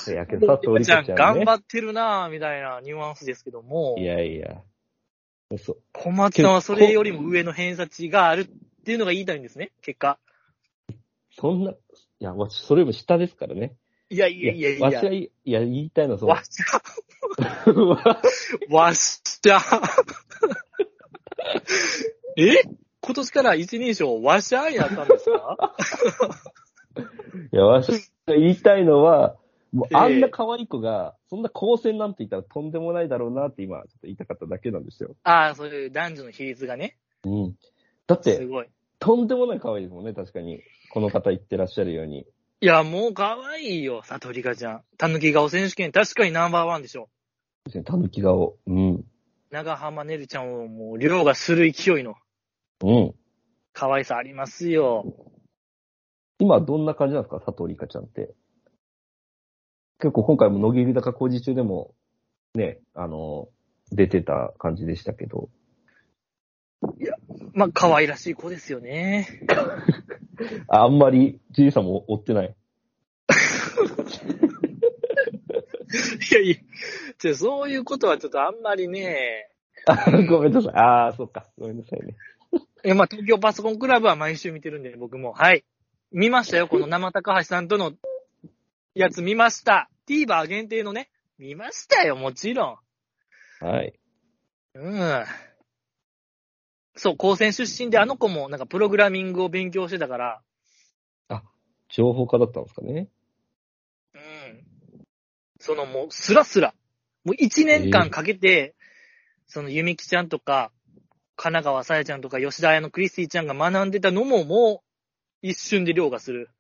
[0.09, 1.43] いやけど、佐藤ちゃん、里香ちゃん、ね。
[1.43, 4.63] 頑張ってるな、みたいなニュアンスですけどもい、やいや。
[5.59, 5.83] そう。
[5.93, 8.47] 小松さんはそれよりも上の偏差値があるっ
[8.85, 10.19] ていうのが言いたいんですね、結果。
[11.31, 11.77] そんな、い
[12.21, 13.75] や、わし、それより下ですからね。
[14.09, 16.29] いやいやいやいやわしは、いや、言いたいのはそう。
[16.29, 16.81] わしゃ、
[18.71, 19.61] わしゃ。
[22.37, 22.63] え？
[23.05, 25.75] 今年から一人称、わしゃになったんですか？
[27.53, 27.91] いや、わし
[28.27, 29.37] が言いたいのは、
[29.73, 35.17] もうええあんな可愛い子が、そんな高専なんて言ったらとんでもないだろうなって今、ちょっと言いたかっただけなんですよ。
[35.25, 36.97] ああ、そういう男女の比率がね。
[37.25, 37.57] うん。
[38.07, 38.69] だって、すごい。
[38.99, 40.61] とんでもない可愛いですもんね、確かに。
[40.93, 42.27] この方言ってらっしゃるように。
[42.61, 44.83] いや、もう可愛いよ、佐藤里香ちゃん。
[44.99, 47.09] たぬき顔選手権、確かにナンバーワンでしょ。
[47.65, 48.57] ですね、たぬき顔。
[48.67, 49.05] うん。
[49.51, 52.15] 長浜ねるちゃんをもう、量がする勢いの
[52.83, 53.15] うん。
[53.73, 55.05] 可愛さありますよ。
[56.39, 57.41] 今どんな感じなんですか？
[57.41, 58.35] 佐藤里香ちゃんって。
[60.01, 61.95] 結構今回も野切高工事中でも、
[62.55, 63.49] ね、あの、
[63.93, 65.49] 出てた感じでしたけど。
[67.53, 69.29] まあ、可愛らしい子ですよね。
[70.69, 72.57] あ あんまり、じいさんも追ってない？
[76.33, 76.57] いやいや、
[77.19, 79.49] ちょそういうことはちょっとあんまりね。
[79.87, 80.75] あごめんなさい。
[80.75, 81.47] ああ、そっか。
[81.59, 82.17] ごめんなさいね。
[82.85, 85.33] いや、まあ、東京パソコンクラブは毎週見てるんで、僕も。
[85.33, 85.65] はい。
[86.11, 87.93] 見ましたよ、この生高橋さんとの
[88.95, 89.89] やつ見ました。
[90.09, 91.11] TVer 限定のね。
[91.39, 92.81] 見ましたよ、もちろ
[93.61, 93.95] はい。
[94.79, 94.81] ん。
[94.81, 95.25] うん。
[96.97, 100.43] そう、高専出身であの子もなんかプログラミングを勉強してたから、
[101.93, 103.09] 情報家だったんですかね。
[104.15, 104.65] うん。
[105.61, 106.75] そのもう、スラスラ。
[107.25, 108.75] もう一年間かけて、
[109.47, 110.73] そのゆみきちゃんとか、
[111.37, 116.51] 神奈川さやちゃんとか、吉田彩のクリスティちゃんが学んでたのももう、一瞬で凌駕する。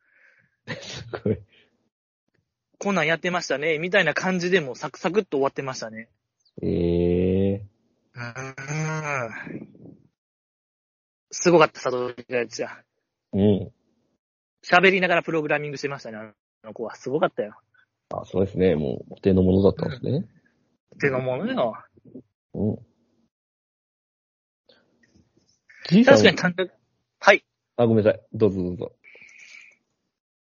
[0.80, 1.38] すごい。
[2.78, 6.08] こんなんやってましたね、みたいな感じでもうサクサクっと終わってましたね。
[6.62, 7.66] ええ
[8.14, 9.68] うーん。
[11.30, 12.68] すごかった、佐藤ちゃ
[13.32, 13.38] ん。
[13.38, 13.72] うん。
[14.64, 16.34] 喋りながらプログラミングしてましたね、あ
[16.66, 16.94] の子は。
[16.96, 17.58] すごかったよ。
[18.10, 18.74] あ、そうですね。
[18.74, 20.26] もう、お手のものだったんですね。
[20.96, 21.74] ってのものよ。
[22.54, 22.91] うん。
[25.84, 26.72] 確かにたぬ、
[27.20, 27.44] はい。
[27.76, 28.22] あ、ごめんなさい。
[28.32, 28.92] どうぞどうぞ。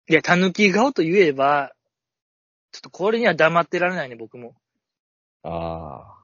[0.08, 1.74] いや、たぬき顔と言えば、
[2.72, 4.56] ちょっとこれには黙ってられないね、僕も。
[5.44, 5.98] ああ。
[6.00, 6.20] はい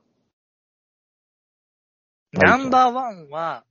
[2.38, 3.64] ナンバーワンは、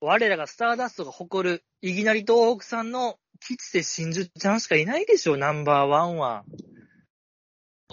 [0.00, 6.44] 我らがスターダストが誇る、いきなり東北さんの吉瀬真珠ちゃんしかいないでしょ、ナンバーワンは。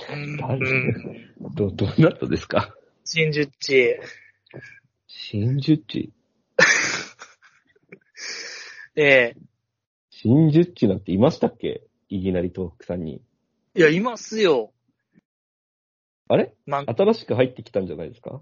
[0.09, 0.37] うん。
[1.53, 2.73] ど、どうなったですか？
[3.03, 3.99] 真珠っち。
[5.07, 6.13] 真珠っち。
[8.95, 9.35] ええ
[10.09, 11.83] 真珠っちなんていましたっけ？
[12.09, 13.21] いきなり東北さんに。
[13.75, 14.73] いや、いますよ。
[16.27, 16.55] あれ？
[16.65, 18.41] まあ、新しく入ってきたんじゃないですか？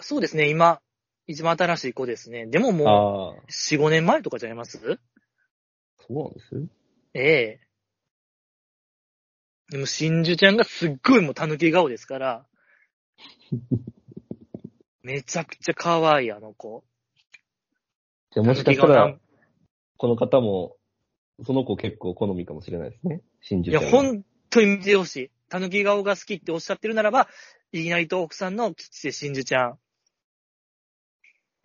[0.00, 0.80] そうですね、今、
[1.26, 2.46] 一番新しい子ですね。
[2.46, 3.32] でももああ。
[3.34, 4.78] う、4、5年前とかじゃいます？
[4.78, 4.98] そ
[6.10, 6.68] うなんです？
[7.14, 7.60] ええ
[9.70, 12.46] でも、真珠ちゃんがすっごいもう狸顔ですから、
[15.04, 16.82] めちゃくちゃ可愛い、あの子。
[18.32, 19.14] じゃあもしかしたら
[19.98, 20.76] この方も、
[21.44, 23.20] その子結構好みかもしれないですね。
[23.42, 24.12] 真いや、珠ちゃんは。
[24.12, 25.30] 本当に見てほしい。
[25.50, 27.28] たぬき顔が好きっておっしゃってるならば、
[27.70, 29.78] いきなり東北さんの吉瀬真珠ちゃん。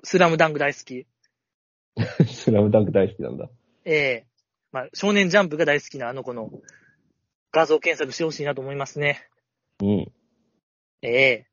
[0.04, 1.08] スラムダンク大好き。
[2.28, 3.50] スラムダンク大好きなんだ。
[3.86, 4.26] ええ
[4.74, 6.52] まあ、少年ジャンプが大好きなあの子の
[7.54, 9.30] 画像検索してほしいなと思いますね。
[9.82, 10.12] うん。
[11.02, 11.50] ええ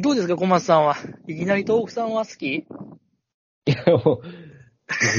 [0.00, 0.96] どうですか、小松さんは。
[1.26, 2.46] いきなり東北さんは好き？
[2.46, 2.66] い
[3.66, 4.28] や、もう、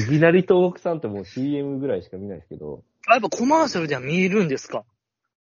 [0.07, 4.85] いきなり東北さんってもう CM ぐらいしか見ないですけど、あ、やっぱコマーシャルでは見えるんですか？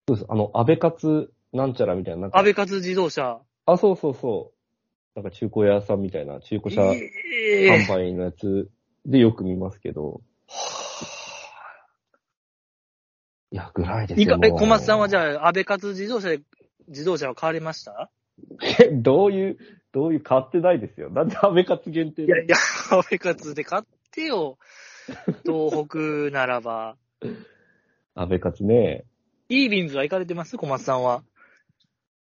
[0.08, 0.26] そうです。
[0.28, 3.40] あの、安倍勝なんちゃらみたいな、なんか安倍勝自動車。
[3.66, 4.52] あ、そうそうそ
[5.16, 5.20] う。
[5.22, 8.70] なんか中古屋さんみたいな、中古車ええ販売のやつ
[9.06, 10.20] でよく見ますけど、
[13.50, 14.38] いや、ぐらいですよ。
[14.42, 16.42] え、小松さんはじゃあ、安倍勝自動車で、
[16.88, 18.10] 自動車は買われました？
[18.80, 19.58] え、 どういう、
[19.92, 21.10] どういう、買ってないですよ。
[21.10, 22.56] なんで安倍勝限定いやいや、
[22.90, 24.58] 安倍勝で買ってよ。
[25.44, 25.98] 東北
[26.32, 26.96] ならば。
[28.14, 29.04] 安倍勝ね。
[29.48, 30.56] イービンズは行かれてます？
[30.56, 31.22] 小松さんは。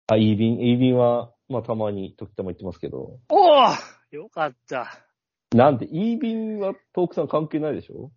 [0.06, 3.18] あ、イービン、イービンは、まあたまに、時たま言ってますけど。
[3.28, 3.68] おお
[4.10, 5.04] よかった。
[5.52, 8.10] なんで、イービンはトークさん関係ないでしょ？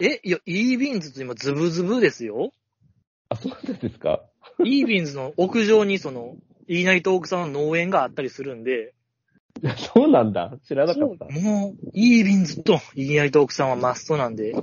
[0.00, 2.52] え、いや、イービンズって今ズブズブですよ。
[3.28, 4.24] あ、そうなんですか？
[4.64, 6.36] イービンズの屋上にその、
[6.68, 8.94] いいなり東北さんの農園があったりするんで、
[9.62, 10.58] いやそうなんだ。
[10.66, 11.24] 知らなかった。
[11.26, 14.54] もう、イービンズといいなり東北さんはマストなんで。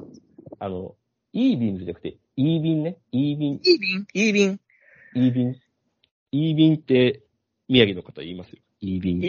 [0.60, 0.96] あの、
[1.32, 2.98] イービンズじゃなくて、イービンね。
[3.12, 4.60] イービン、ビンイービン
[5.16, 5.56] イービン。
[6.34, 7.24] イービンって、
[7.70, 8.60] 宮城の方言いますよ。
[8.82, 9.24] イービン。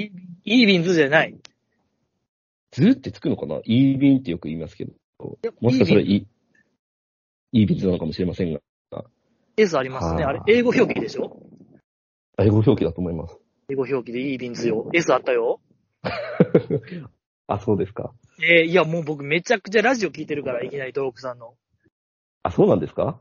[0.45, 1.37] イービンズじゃない。
[2.73, 3.61] ズってつくのかな？
[3.65, 4.93] イービンってよく言いますけど。
[5.61, 6.17] もしかしたらイービン
[7.53, 8.61] イイービンズなのかもしれませんが。
[9.57, 10.25] S ありますね。
[10.25, 11.42] はああれ、英語表記でしょ？
[12.45, 13.37] 英語表記だと思います。
[13.71, 14.89] 英語表記でイービンズよ。
[14.93, 15.61] S あったよ。
[17.47, 18.13] あ、そうですか。
[18.43, 21.55] えーいや、もう僕めちゃくちゃラジオ聞いてるから、いきなり東北さんの。
[22.43, 23.21] あ、そうなんですか？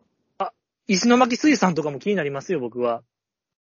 [0.87, 3.03] 石巻水産とかも気になりますよ、僕は。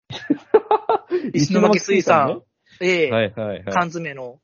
[1.34, 2.42] 石巻水産。
[2.80, 3.64] ええはいはいはい。
[3.64, 4.40] 缶詰の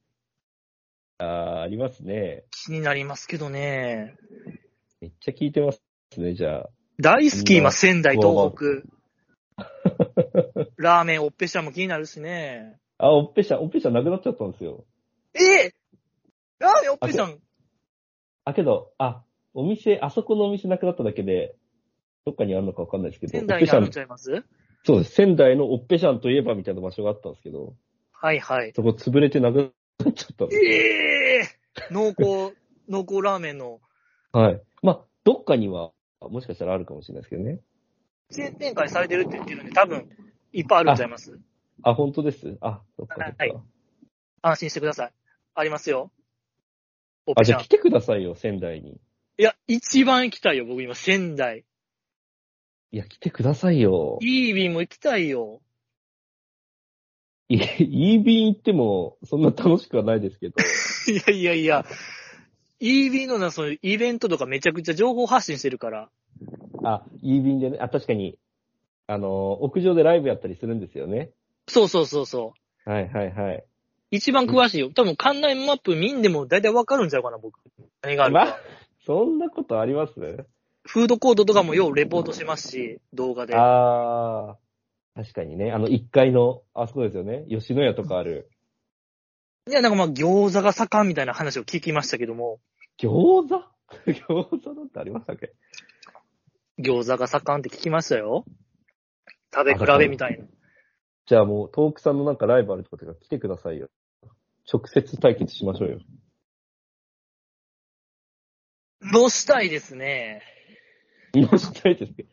[1.19, 2.45] あーありますね。
[2.51, 4.17] 気になりますけどね。
[5.01, 5.81] めっちゃ聞いてます
[6.19, 6.71] ね、じゃあ。
[7.01, 8.83] 大好き、今、仙台、東北。
[10.79, 12.79] ラーメン、おっぺしゃも気になるしね。
[12.99, 14.85] あ、おっぺしゃん、おっぺしゃんなくなっちゃったんですよ。
[15.35, 15.75] ええ
[16.61, 17.39] ラーメン、おっぺしゃん。
[18.45, 19.25] あ、けど、あ、
[19.55, 21.57] お店、あそこのお店なくなっただけで、
[22.25, 24.45] どっかにあるのかわかんないですけど、仙台にあるんち、ゃいます？
[24.85, 25.13] そうです。
[25.13, 27.75] 仙台のおっぺしゃんといえばみたいな場所があったんですけど、
[28.13, 28.73] はいはい。
[28.75, 29.73] そこ潰れてなく
[30.05, 30.65] なっちゃったんです。
[30.65, 31.43] ええ
[31.91, 32.57] 濃厚、
[32.89, 33.81] 濃厚ラーメンの
[34.33, 34.63] はい。
[34.83, 37.61] まあ、どっかには、もしかしたらあるかもしれないですけどね。
[38.59, 40.09] 展開されてるって言ってるんで、多分、
[40.53, 41.39] いっぱいあるんちゃいます？
[41.83, 42.57] あ、本当です？
[42.61, 43.35] あ、そっか。
[43.37, 43.55] はい
[44.41, 45.13] 安心してください。
[45.55, 46.13] ありますよ。
[47.37, 47.69] あ、じゃあ来。
[47.69, 49.01] てくださいよ、仙台に。
[49.37, 51.65] いや、一番行きたいよ、僕今、仙台。
[52.93, 54.19] いや、来てくださいよ。
[54.23, 55.61] イービーも行きたいよ。
[57.49, 60.55] いいい便行っても、そんな楽しくはないですけど。
[61.11, 61.85] いやいやいや、
[62.79, 66.11] イービーのな、そういうイベントとかめちゃくちゃ情報発信してるから。
[66.85, 67.79] あ、いい便でね。
[67.81, 68.39] あ、確かに、
[69.11, 71.31] あの、屋上でライブやったりするんですよね。
[71.67, 72.53] そうそうそうそ
[72.87, 72.91] う。
[72.91, 73.65] はいはいはい。
[74.11, 74.91] 一番詳しいよ。
[74.95, 77.59] 多分、館内マップ見んでも大体わかるんちゃうかな、僕。
[78.03, 78.59] 何があるまか。
[79.07, 80.13] そんなことあります？
[80.85, 83.55] フードコートとかもようレポートしますし、動画で。
[83.57, 85.73] あー、確かにね。
[85.73, 87.47] あの、1階の、あそこですよね。
[87.49, 88.51] 吉野家とかある。
[89.69, 92.61] いや、なんかまあ、餃子が盛んみたいな話を聞きましたけども、
[93.01, 93.63] 餃子？
[94.13, 95.53] 餃子なんてありましたっけ？
[96.79, 98.45] 餃子が盛んって聞きましたよ。
[99.55, 100.45] 食べ比べみたいな。
[101.27, 103.89] じゃあもう、トークさんのなんかライブあるとか来てくださいよ。
[104.71, 105.99] 直接対決しましょうよ。
[109.13, 110.43] どうしたいですね。
[111.35, 112.29] どうしたいですけど。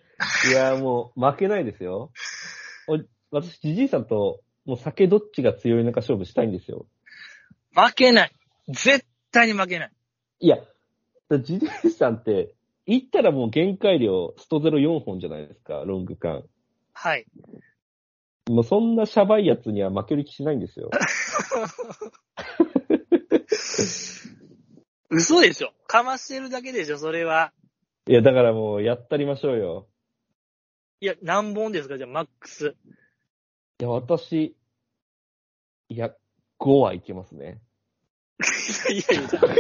[0.50, 2.12] いや、もう、負けないですよ。
[2.88, 3.00] お
[3.32, 6.88] 私、じじいさんと、もう酒どっちが強いのか勝負したいんですよ。
[7.74, 8.32] 負けない。
[8.70, 9.92] 絶対に負けない。
[10.40, 10.58] いや、
[11.42, 12.56] じじいさんって、
[12.86, 16.46] 行ったらもう限界量、ストゼロ4本じゃないですか、ロング缶。
[17.06, 17.28] はい。
[18.50, 20.90] もうそんなシャバいやつには負ける気しないんですよ。
[25.12, 25.72] 嘘でしょ。
[25.86, 27.54] かましてるだけでしょ、それは。
[28.08, 29.88] いや、だからもう、やったりましょうよ。
[31.00, 32.00] いや、何本ですか？
[32.00, 32.76] じゃあ、マックス。
[33.82, 34.56] いや、私、
[35.90, 36.12] いや、
[36.60, 37.62] 5はいけますね。
[38.90, 39.54] いやいや、じゃあ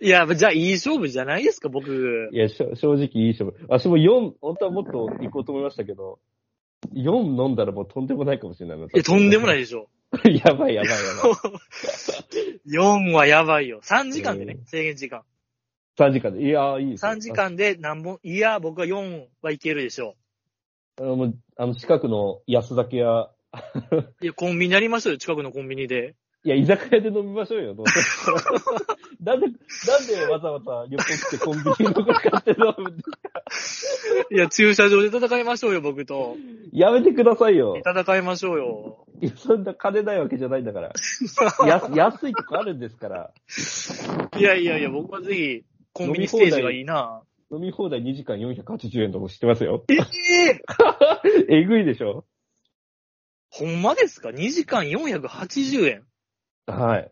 [0.00, 2.36] いや、じゃあ、いい勝負じゃないですか、僕い。
[2.36, 3.56] や、正直いい勝負。
[3.68, 6.18] 私も4、本当はもっと行こうと思いましたけど、
[6.92, 8.84] 4飲んだらもうとんでもないかもしれないな。。
[8.86, 9.88] いや、とんでもないいでしょ。
[10.24, 11.28] やばいやばいやば
[12.70, 12.70] い。
[12.72, 13.80] 4はやばいよ。
[13.82, 15.22] 3時間でねう、ん制限時間。
[15.98, 16.44] 3時間で。
[16.44, 17.12] いやー、いいですよ。
[17.12, 20.16] 3時間で何本、いや、僕は4はいけるでしょ
[20.98, 23.30] あの、もうあの近くの安酒屋、う。
[24.22, 26.14] いや、コンビニやりましょうよ、近くのコンビニで。
[26.44, 28.00] いや、居酒屋で飲みましょうよ、どうせ
[29.24, 36.36] なんで、なんでわざわざ旅行来てコンビニのとこ買って飲むんですかいや、駐車場で戦いましょうよ、僕と。
[36.72, 37.76] やめてくださいよ。
[37.84, 39.06] 戦いましょうよ。
[39.20, 40.92] いや、そんな金ないわけじゃないんだから。
[41.66, 43.32] や安いとこあるんですから。
[44.38, 47.22] いやいやいや、僕はぜひ、コンビニステージがいいな。
[47.50, 49.84] 飲み放題2時間480円とか知ってますよ。
[49.88, 50.60] ええ
[51.60, 52.24] えぐいでしょ
[53.50, 56.07] ほんまですか ?2 時間480円。
[56.72, 57.10] はい。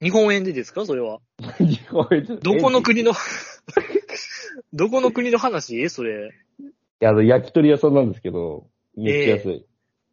[0.00, 0.86] 日本円でですか？
[0.86, 1.20] それは。
[1.58, 3.12] 日本円どこの国の、
[4.72, 5.88] どこの国の話？
[5.90, 6.32] それ。
[6.60, 6.64] い
[7.00, 9.66] や、あの、焼き鳥屋さんなんですけど、めっちゃ安い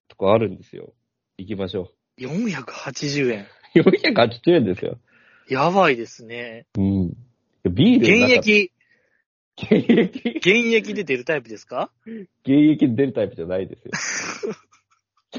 [0.07, 0.93] とこあるんですよ。
[1.37, 3.47] 行きましょ480円。
[3.75, 3.79] う。
[3.79, 4.97] 480円ですよ。
[5.49, 6.65] やばいですね。
[6.77, 7.13] うん。
[7.69, 8.71] ビール現役、
[9.57, 10.29] 現役？
[10.37, 11.91] 現役で出るタイプですか？
[12.05, 12.25] 現
[12.71, 13.91] 役で出るタイプじゃないですよ。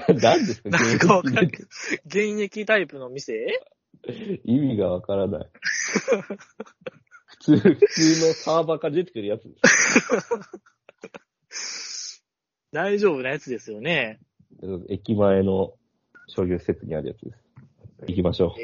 [0.23, 0.69] 何ですか？
[0.71, 1.63] なんかわかんない現
[2.07, 3.47] 現役タイプの店？
[4.07, 5.51] 役意味がわからない。
[7.27, 9.55] 普通、普通のサーバーから出てくるやつで
[11.51, 12.23] す。
[12.73, 14.21] 大丈夫なやつですよね。
[14.89, 15.75] 駅前の
[16.29, 17.39] 商業施設にあるやつです。
[18.09, 18.61] 行きましょう。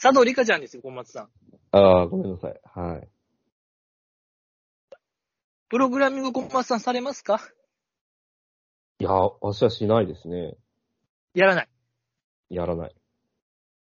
[0.00, 1.28] 佐藤里香ちゃんですよ、小松さん。
[1.72, 2.60] ああ、ごめんなさい。
[2.64, 3.08] はい。
[5.68, 7.40] プログラミング小松さんされますか？
[9.00, 10.56] いや、私はしないですね。
[11.34, 11.68] やらない。
[12.50, 12.94] やらない。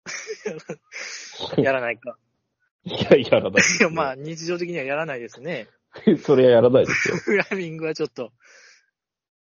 [1.62, 2.18] やらないか。
[2.84, 3.62] いや、やらない。
[3.62, 5.68] いや、まあ、日常的にはやらないですね。
[6.22, 7.18] それはやらないですよ。
[7.24, 8.32] プログラミングはちょっと、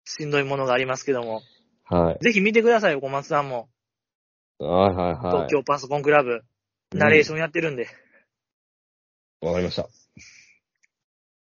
[0.05, 1.41] しんどいものがありますけども。
[1.83, 2.23] はい。
[2.23, 3.69] ぜひ見てくださいよ、小松さんも。
[4.59, 5.17] はいはいはい。
[5.17, 6.43] 東京パソコンクラブ。
[6.93, 7.89] ナレーションやってるんで。
[9.41, 9.87] わかりました。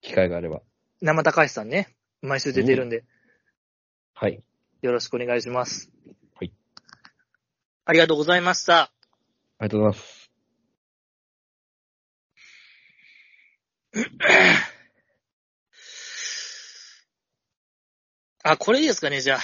[0.02, 0.62] 機会があれば。
[1.02, 1.94] 生高橋さんね。
[2.22, 3.04] 毎週出てるんで、
[4.24, 4.42] はい。
[4.82, 5.92] よろしくお願いします。
[6.40, 6.54] はい。
[7.84, 8.84] ありがとうございました。
[8.84, 8.92] あ
[9.60, 10.32] りがとうございます。
[18.46, 19.40] あ、これいいですかね、じゃあ。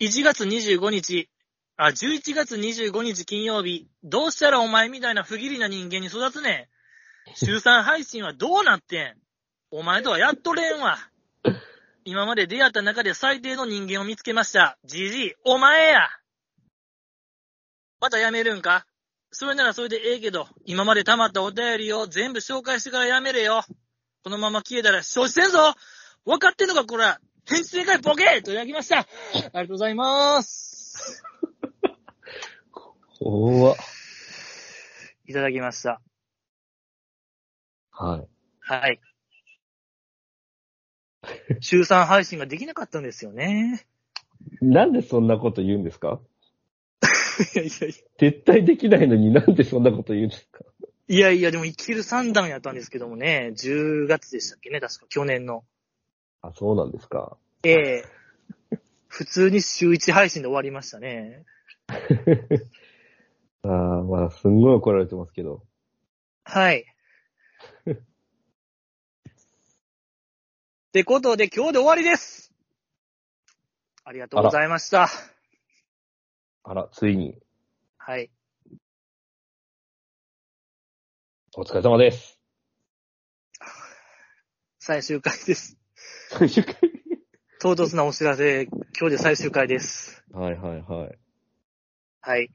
[0.00, 1.30] 1月25日、
[1.76, 6.70] あ、11月25日金曜日、どうしたらお前みたいな不義理な人間に育つね
[7.28, 7.34] ん。
[7.38, 9.16] 週3配信はどうなってん
[9.70, 10.98] お前とはやっとれんわ。
[12.08, 14.78] 今まで出会った中で最低の人間を見つけました。
[14.84, 16.08] じじい、お前や。
[18.00, 18.86] また辞めるんか？
[19.32, 23.64] それならそれでええけど、今まで溜まったお便りを全部紹介してから辞めれよ。
[24.22, 25.74] このまま消えたら承知せんぞ
[26.24, 29.00] 分かってんのか、こら返事正解ボケといただきました。
[29.00, 31.24] ありがとうございます。
[33.18, 33.76] 怖っ。
[35.26, 36.00] いただきました。
[37.90, 38.28] はい。
[38.60, 39.00] はい。
[41.60, 43.86] 週3配信ができなかったんですよね。
[44.60, 46.20] なんでそんなこと言うんですか？
[47.54, 47.96] いやいやいや。
[48.18, 50.64] 絶対できないのになんでそんなこと言うんですか？
[51.08, 55.64] いやいや、でも生きる三段やったんですけどもね、10月でしたっけね、確か去年の。
[56.42, 57.36] あ、そうなんですか。
[57.62, 58.04] ええ
[59.08, 61.44] 普通に週1配信で終わりましたね。
[63.62, 65.62] ああ、まあ、すんごい怒られてますけど。
[66.44, 66.84] はい。
[70.96, 72.50] ってことで今日で終わりです
[74.02, 75.10] ありがとうございました。
[76.64, 77.38] あら、ついに、
[77.98, 78.30] はい。
[81.54, 82.40] お疲れ様です。
[84.78, 85.76] 最終回です。
[86.30, 86.74] 最終回？
[87.60, 88.66] 唐突なお知らせ、
[88.98, 90.24] 今日で最終回です。
[90.32, 91.18] はいはいはい。
[92.22, 92.50] はい。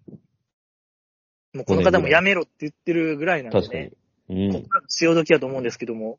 [1.53, 3.91] もうこの方もやめろって言ってるぐらいなんで確かね
[4.29, 4.47] に。。
[4.47, 4.69] うんここ。
[4.69, 6.17] から潮時だと思うんですけども。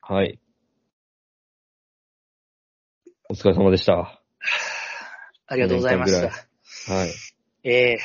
[0.00, 0.38] はい。
[3.28, 3.96] お疲れ様でした。
[3.96, 4.20] は
[5.48, 6.28] ありがとうございました。
[7.06, 7.10] い。
[7.64, 7.98] ええ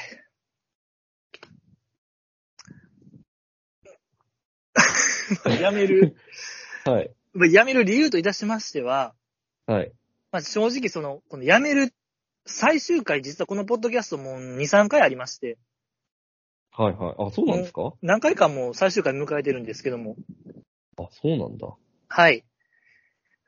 [5.62, 6.16] やめる、
[6.86, 7.12] はい。
[7.34, 9.14] まあやめる理由といたしましては、
[9.68, 9.92] はい。
[10.32, 11.94] まあ、正直その、このやめる
[12.46, 15.58] 最終回、実はこのポッドキャストも2、3回ありまして、
[16.72, 17.16] はいはい。
[17.20, 17.94] あ、そうなんですか？
[18.02, 20.16] 何回かもう最終回迎えてるんですけども、
[20.98, 21.68] あ、そうなんだ。
[22.08, 22.46] はい。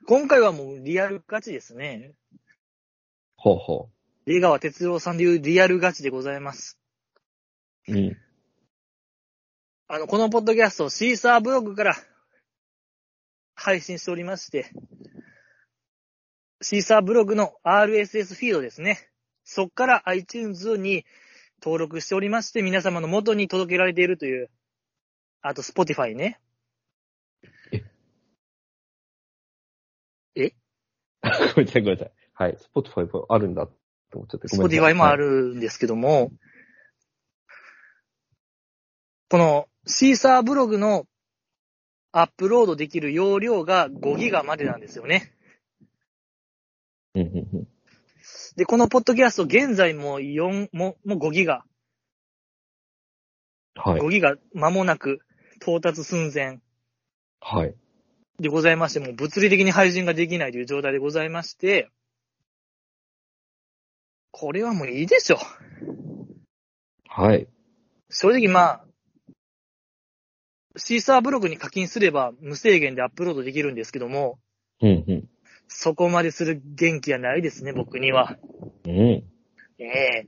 [0.05, 2.13] 今回はもうリアルガチですね。
[3.37, 3.89] ほうほ
[4.25, 6.77] 出川哲郎さんでいうリアルガチでございます。
[7.87, 7.93] う。
[7.93, 8.17] うん。
[9.87, 11.95] あの、このポッドキャスト、シーサーブログから
[13.55, 14.71] 配信しておりまして、
[16.61, 19.09] シーサーブログの RSS フィードですね。
[19.43, 21.05] そっから iTunes に
[21.61, 24.49] 登録しておりまして、皆様の元に届けられているという。
[25.41, 26.39] あと、Spotify ね。
[31.55, 32.11] ごめんなさい、ごめんなさい。
[32.33, 32.57] はい。
[32.75, 33.73] Spotify もあるんだと
[34.15, 34.47] 思っちゃって。
[34.49, 35.15] ごめんなさい Spotify もあ。
[35.15, 36.31] るんですけども、
[39.29, 41.07] このシーサーブログの
[42.11, 45.33] アップロードできる容量が5ギガまでなんですよね。
[48.55, 51.65] で、このポッドキャスト現在も4、ももう5ギガ、
[53.75, 54.01] はい。
[54.01, 55.21] 5ギガ間もなく
[55.57, 56.59] 到達寸前
[57.39, 57.75] はい。
[58.39, 61.89] でございまして、もう物理的に配信ができないという状態でございまして、
[64.31, 65.37] これはもういいでしょ。
[67.07, 67.47] はい。
[68.09, 68.85] 正直まあ、
[70.75, 74.39] シーサーブログに課金すれば無制限でアップロードできるんですけども、
[74.81, 75.29] うんうん。
[75.67, 78.37] そこまでする元気はないですね、僕には。
[78.85, 78.91] うん。
[78.91, 79.23] え
[79.77, 80.27] え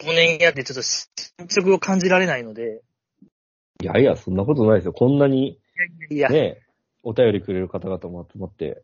[0.00, 1.08] 5年やってちょっと進
[1.54, 2.82] 捗を感じられないので、
[3.80, 4.92] いやいや、そんなことないですよ。
[4.92, 5.58] こんなに
[6.10, 6.60] いや、ね、
[7.02, 8.82] お便りくれる方々も集まって、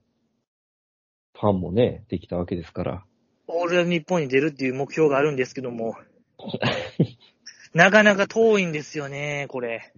[1.39, 3.05] ファンもね、できたわけですから。
[3.47, 5.97] オールナイトニッポンに出るっていう目標があるんですけども、
[7.75, 9.93] なかなか遠いんですよね、これ。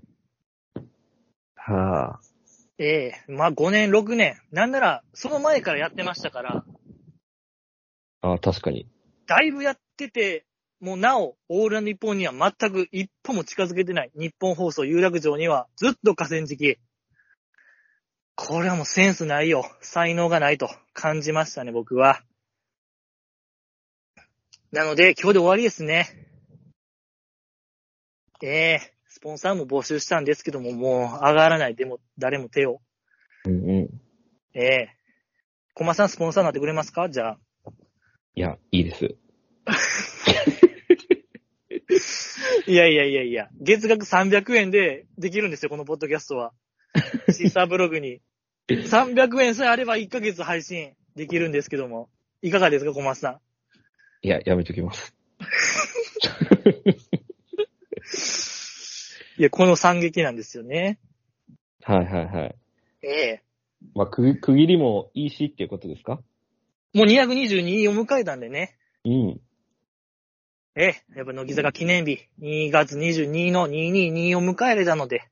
[1.55, 2.21] はあ。
[2.79, 4.41] ええまあ5年、6年。
[4.51, 6.65] なんなら、その前からやってましたから、
[8.21, 8.89] ああ、確かに。
[9.27, 10.45] だいぶやってて、
[10.81, 14.13] もうなお、オールナイトニッポンには全く一歩も近づけてない。
[14.15, 16.79] 日本放送有楽町にはずっと河川敷。
[18.37, 19.65] これはもうセンスないよ。
[19.81, 22.23] 才能がないと感じましたね、僕は。
[24.71, 26.07] なので、今日で終わりですね。
[28.41, 31.75] ええスポンサーも募集したんですけども、もう上がらない。
[31.75, 32.81] でも、誰も手を。
[33.47, 34.01] うんうん。
[34.55, 34.89] ええ
[35.75, 37.09] コマさんスポンサーになってくれますか？
[37.09, 37.39] じゃあ。
[38.35, 39.17] いや、いいです。
[42.69, 46.53] いやいやいやいや、月額300円でできるんですよ、このポッドキャストは。
[47.33, 48.21] シーサーブログに。
[48.69, 52.11] 300円さえあれば1ヶ月配信できるんですけども。
[52.43, 53.41] いかがですか、小松さ
[54.21, 55.15] いや、やめときます。
[55.41, 55.45] ん。
[59.41, 60.99] いや、この惨劇なんですよね。
[61.85, 62.55] はいはいはい。
[63.01, 63.43] ええ
[63.95, 66.21] まあ、区区切りもいいしっていうことですか？
[66.93, 68.77] もう222を迎えたんでね。
[69.07, 69.41] うん。
[70.81, 75.25] ええやっぱ乃木坂記念日、2月22の222を迎えれたので、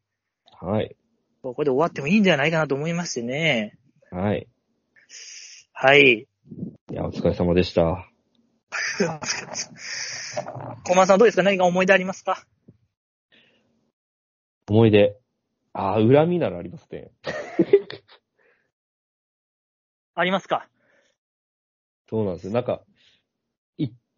[0.61, 0.97] はい。
[1.40, 3.78] ここで終わってもいいんじゃないかなと思いましてね。
[4.11, 4.49] はい。
[5.72, 6.12] はい。
[6.22, 6.26] い
[6.92, 8.09] や、お疲れ様でした。
[10.84, 11.44] 小松さんどうですか？
[11.44, 12.44] 何か思い出ありますか？
[14.68, 15.16] 思い出。
[15.74, 17.12] ああ、恨みならありますね。
[20.16, 20.68] ありますか？
[22.11, 22.53] そうなんですよ。
[22.53, 22.95] なんか、い、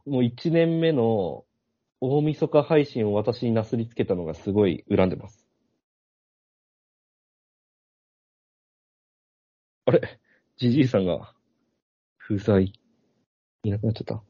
[0.08, 1.44] もう1年目の
[2.00, 5.44] 大晦日配信を私になすりつけたのがすごい恨んでます。
[9.86, 10.20] あれ？
[10.56, 11.34] じじいさんが、
[12.16, 12.72] 不在、
[13.62, 14.22] いなくなっちゃった。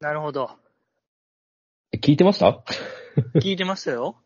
[0.00, 0.50] なるほど。
[1.92, 2.62] え聞いてました？
[3.40, 4.16] 聞いてましたよ。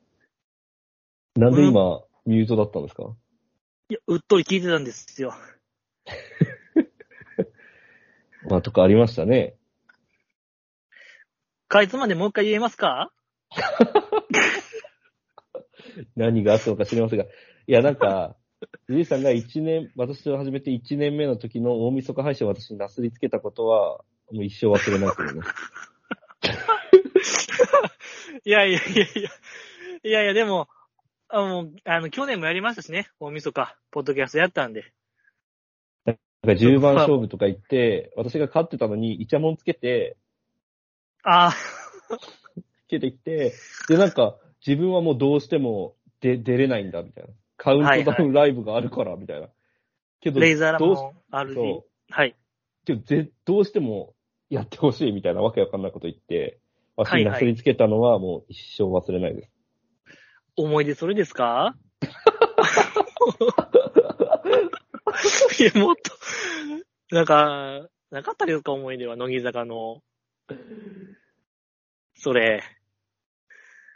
[1.37, 3.17] なんで今、ミュートだったんですか？
[3.89, 5.35] いや、うっとり聞いてたんですよ。
[8.49, 9.57] まあ、とかありましたね。
[11.69, 13.13] かいつまでもう一回言えますか？
[16.17, 17.25] 何があったのか知りませんが。
[17.25, 17.29] い
[17.67, 18.37] や、なんか、
[18.89, 25.55] じいさんが1年、私と始めて1年目の時の大晦日配信を私になすりつけたことは、もう一生忘れないと思います。
[28.45, 29.31] いやいやいやいや。
[30.05, 30.69] いやいや、でも、
[31.29, 33.09] あの、あの去年もやりましたしね。
[33.21, 34.93] 大晦日、ポッドキャストやったんで。
[36.05, 40.17] なんか10番勝負とか言って、私が勝ってたのに、イチャモンつけて、
[41.23, 41.57] ああ、つ
[42.89, 43.55] けてきて、
[43.89, 44.37] で、なんか、
[44.67, 47.31] 自分はもうどうしても出、出れないんだ、みたいな。
[47.57, 49.49] カウントダウンライブがあるから、みたいな。
[50.21, 51.87] けど、レイザーラどうモンそ。
[52.11, 52.35] はい。
[52.85, 54.15] けどぜ、どうしても
[54.53, 56.59] やってほしいみたいなわけわかんないこと言って、
[56.97, 59.51] 私になすりつけたのはもう一生忘れないです。
[60.57, 61.75] 思い出それですか？
[65.59, 68.73] いや、もっと、なんか、なかったですか？
[68.73, 70.03] 思い出は、乃木坂の。
[72.15, 72.63] それ。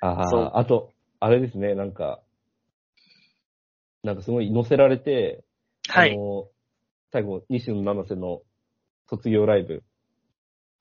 [0.01, 2.23] ああ、あと、あれですね、なんか、
[4.03, 5.45] なんかすごい乗せられて、
[5.89, 6.13] はい。
[6.13, 6.49] あの、
[7.13, 8.41] 最後、西野七瀬の
[9.09, 9.83] 卒業ライブ。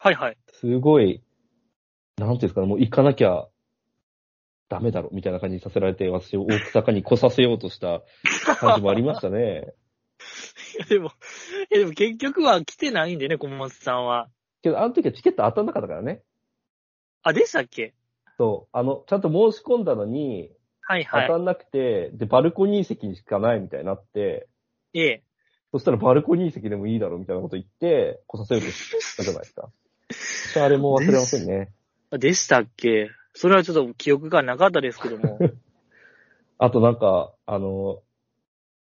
[0.05, 0.37] はいはい。
[0.53, 1.23] すごい、
[2.19, 3.47] なんていうんですかね、もう行かなきゃ
[4.69, 8.03] ダメだろ、みたいな感じにさせられて、私を大阪に来させようとした
[8.59, 9.73] 感じもありましたね。
[10.77, 11.09] い やでも、い
[11.71, 14.29] やでも結局は来てないんでね、小松さんは。
[14.61, 16.21] けど、あの時はチケット当たんなかったからね。
[17.23, 17.95] あ、でしたっけ？
[18.37, 20.51] そう、あの、ちゃんと申し込んだのに、
[20.87, 21.27] 当はいはい。
[21.29, 24.47] たんなくて、で、バルコニー席にしかないみたいになって、
[24.93, 25.23] ええ。
[25.71, 29.71] そしたらバルコニー席でもいいだろ、みたいなこと言って、来させようとしたじゃないですか。
[30.09, 31.71] 私あれも忘れませんね。
[32.11, 33.09] あでしたっけ？
[33.33, 35.39] それはちょっと記憶がなかったですけども。
[36.57, 38.01] あとなんか、あの、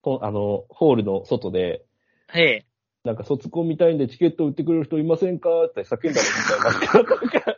[0.01, 1.85] こあの、ホールの外で、
[2.33, 2.65] へえ。
[3.05, 6.27] なんか卒コンみたいんでチケット売ってくれる人いませんかって叫んだの
[6.81, 7.57] みたいな。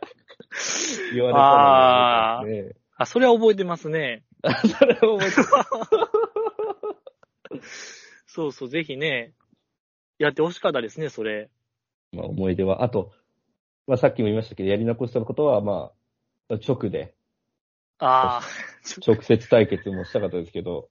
[1.14, 2.76] 言われたのね。
[2.96, 4.24] あ、それは覚えてますね。
[4.78, 5.36] それを覚えて
[8.26, 9.32] そうそう、ぜひね、
[10.18, 11.50] やってほしかったですね、それ。
[12.12, 12.82] まあ思い出は。
[12.82, 13.12] あと、
[13.86, 15.92] まあさっきも言いましたけど、やり残したことは、ま
[16.50, 17.14] あ、直で、
[17.98, 18.42] ああ、
[19.06, 20.88] 直接対決もしたかったですけど、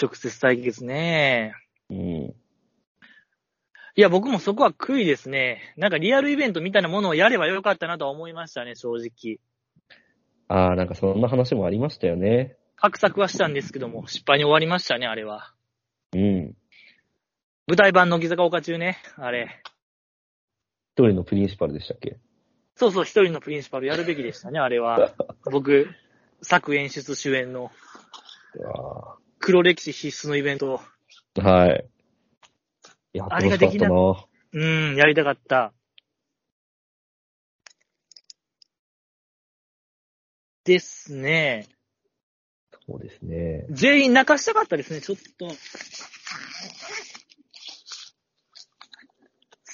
[0.00, 1.54] 直接対決ね。
[1.88, 2.34] うん。
[3.96, 5.72] いや、僕もそこは悔いですね。
[5.76, 9.38] なんかリアルイベントみたいなものをやればよかったなとは思いましたね、正直。
[10.48, 12.56] ああ、なんかそんな話もありましたよね。
[12.76, 15.54] 画策はしたんですけども、失敗に終わりましたね、あれは。
[16.12, 16.54] うん。
[17.66, 19.62] 舞台版乃木坂岡中ね、あれ。
[20.96, 22.18] 一人のプリンシパルでしたっけ？
[22.76, 25.12] そうそう、一人のプリンシパルやるべきでしたね、あれは。
[25.50, 25.88] 僕、
[26.40, 27.72] 作演出主演の
[29.40, 30.80] 黒歴史必須のイベント
[31.40, 31.84] はい。
[33.12, 34.24] やってほしかったな。
[34.52, 35.72] うん、やりたかった。
[40.64, 41.66] ですね。
[42.86, 43.66] そうですね。
[43.70, 45.48] 全員泣かしたかったですね、ちょっと。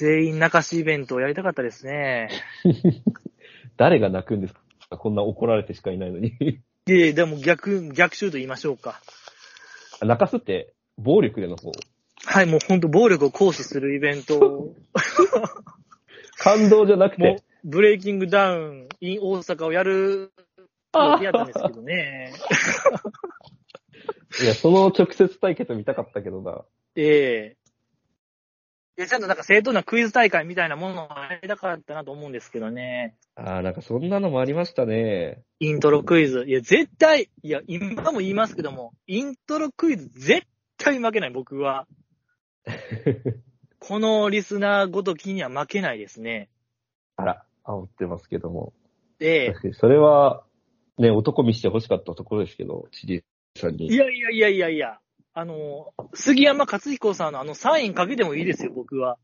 [0.00, 2.30] 全員泣かしイベントをやりたかったですね。
[3.76, 4.96] 誰が泣くんですか？
[4.96, 6.28] こんな怒られてしかいないのに。
[6.40, 8.98] いえ、でも逆、逆襲と言いましょうか。
[10.00, 11.72] 泣かすって、暴力での方？
[12.24, 14.74] はい、もうほんと暴力を行使するイベントを、
[16.38, 20.32] 感動じゃなくて、ブレイキングダウン in 大阪をやる
[20.94, 22.32] 予定やったんですけどね。
[24.42, 26.64] いや、その直接対決見たかったけどな。
[26.96, 27.59] ええ
[29.00, 33.16] いや、ちゃんとなんか正当なクイズ大会みたいなものをやりたかったなと思うんですけどね。
[33.34, 35.40] ああ、なんかそんなのもありましたね。
[35.58, 36.44] イントロクイズ。
[36.46, 40.46] いや、絶対、いや、今も言いますけども、イントロクイズ絶
[40.76, 41.86] 対負けない、僕は。
[43.78, 46.50] このリスナーごときには負けないですね。
[47.16, 48.74] あら、煽ってますけども。
[49.18, 50.44] で それは、
[50.98, 53.24] ね、男見して欲しかったところですけど、チリ
[53.56, 53.96] さんいに。
[53.96, 55.00] やいやいやいやいや、
[55.32, 59.18] あの、杉山克彦さんのあのサインかけてもいいですよ、僕は。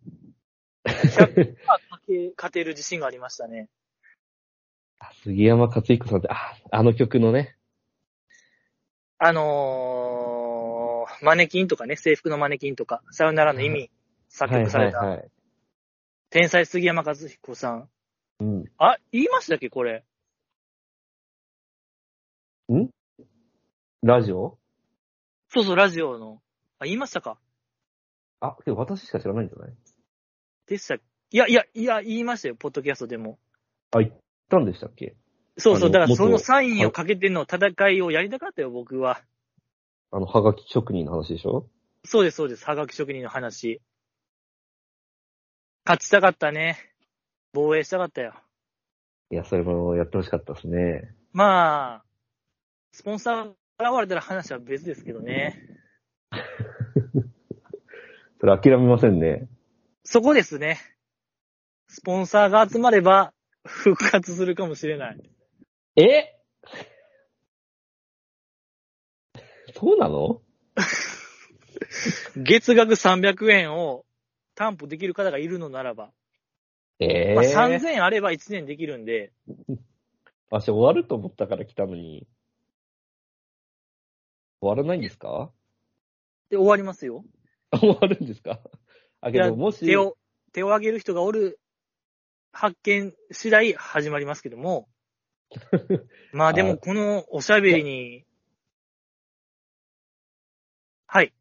[0.85, 3.69] 100%かけ勝てる自信がありましたね。
[4.99, 7.57] あ杉山克彦さんって、あ、あの曲のね。
[9.19, 13.91] あのー、マネキンとかね、制服のマネキンとか、さよならの意味、
[14.29, 15.31] 作曲された、はいはいはい。
[16.31, 17.89] 天才杉山和彦さん。
[18.41, 18.65] うん。
[18.79, 20.05] あ、言いましたっけ、これ。
[24.03, 24.59] ラジオ？
[25.57, 26.43] そうそう、ラジオの。
[26.79, 27.39] あ、言いましたか？
[28.41, 29.75] あ、けど私しか知らないんじゃない？
[30.67, 31.01] でしたい
[31.31, 33.39] やいや、いや、言いましたよ、ポッドキャストでも。
[33.93, 34.13] あ、言っ
[34.51, 35.17] たんでしたっけ？
[35.57, 39.23] そうそう、だからその元サインをかけての戦いをやりたかったよ、僕は。
[40.11, 41.67] あの、はがき職人の話でしょ？
[42.05, 42.67] そうです、そうです。
[42.67, 43.81] はがき職人の話。
[45.87, 46.77] 勝ちたかったね。
[47.55, 48.35] 防衛したかったよ。
[49.31, 51.15] いや、それもやってほしかったですね。
[51.33, 52.05] まあ、
[52.93, 55.61] スポンサーれたら話は別ですけどね。
[58.41, 59.49] それ諦めませんね。
[60.05, 60.79] そこですね。
[61.89, 63.33] スポンサーが集まれば
[63.65, 65.31] 復活するかもしれない。
[65.97, 66.35] え？
[69.75, 70.43] そうなの？
[72.37, 74.05] 月額300円を
[74.55, 76.13] 担保できる方がいるのならば。
[76.99, 79.33] ええまあ、3000円あれば1年できるんで、
[80.49, 82.27] 私終わると思ったから来たのに。
[84.61, 85.51] 終わらないんですか？
[86.51, 87.25] で終わりますよ。
[87.73, 88.61] 終わるんですか？
[89.21, 90.17] あ、けいやど、もし、手を、
[90.53, 91.59] 手を挙げる人がおる
[92.53, 94.89] 発見次第始まりますけども。
[96.33, 98.25] まあであもこのおしゃべりに、
[101.07, 101.33] はい。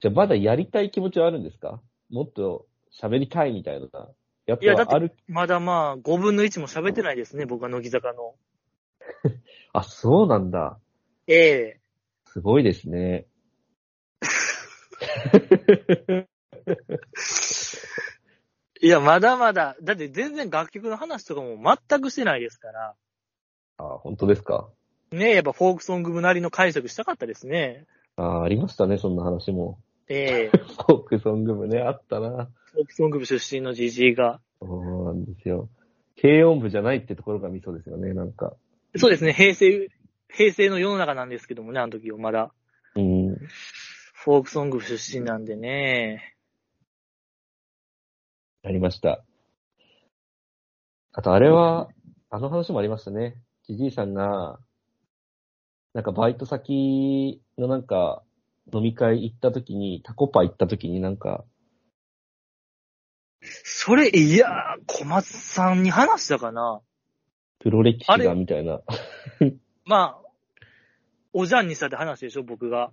[0.00, 1.80] じゃあまだやりたい気持ちはあるんですか？
[2.10, 2.66] もっと
[3.00, 3.86] 喋りたいみたいな。
[4.46, 8.34] やっいやだってぱある、まだまあ5分の1も喋ってないですね、僕は乃木坂の。
[9.72, 10.78] あ、そうなんだ。
[11.28, 11.34] え
[11.78, 11.80] え
[12.32, 13.26] すごいですね。
[18.80, 21.56] いや、まだまだ、だって全然楽曲の話とかも
[21.88, 22.94] 全くしてないですから。
[23.78, 24.68] あ、本当ですか？
[25.12, 27.86] ねえ、やっぱフォークソング部なりの解釈したかったですね。
[28.16, 29.78] あ、ありましたね、そんな話も。
[30.08, 32.48] ええ フォークソング部ね、あったな。
[32.72, 34.40] フォークソング部出身のじじいが。
[34.60, 35.68] そうなんですよ。
[36.20, 38.56] 軽音部じゃないってところがミソですよね、なんか。
[38.96, 39.88] そうですね、平成、
[40.34, 42.52] 平成の世の中なんですけどもね、あの時はまだ。
[42.96, 43.36] うん。
[44.24, 46.36] フォークソング部出身なんでね。
[48.64, 49.24] ありました。
[51.12, 51.88] あと、あれは、
[52.30, 53.36] あの話もありましたね。
[53.68, 54.58] じじいさんが、
[55.92, 58.22] なんかバイト先のなんか、
[58.72, 61.44] 飲み会行った時に、タコパ行った時になんか、
[63.42, 66.80] それ、いやー、小松さんに話したかな
[67.58, 68.80] 黒歴史がみたいな。
[69.84, 70.21] まあ、
[71.32, 72.92] おじゃんにしたって話でしょ、僕が。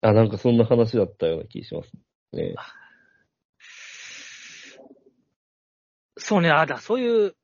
[0.00, 1.92] あ、なんかそんな話だったような気します
[2.32, 2.54] ね。
[6.16, 7.34] そうね、あだ、そういう、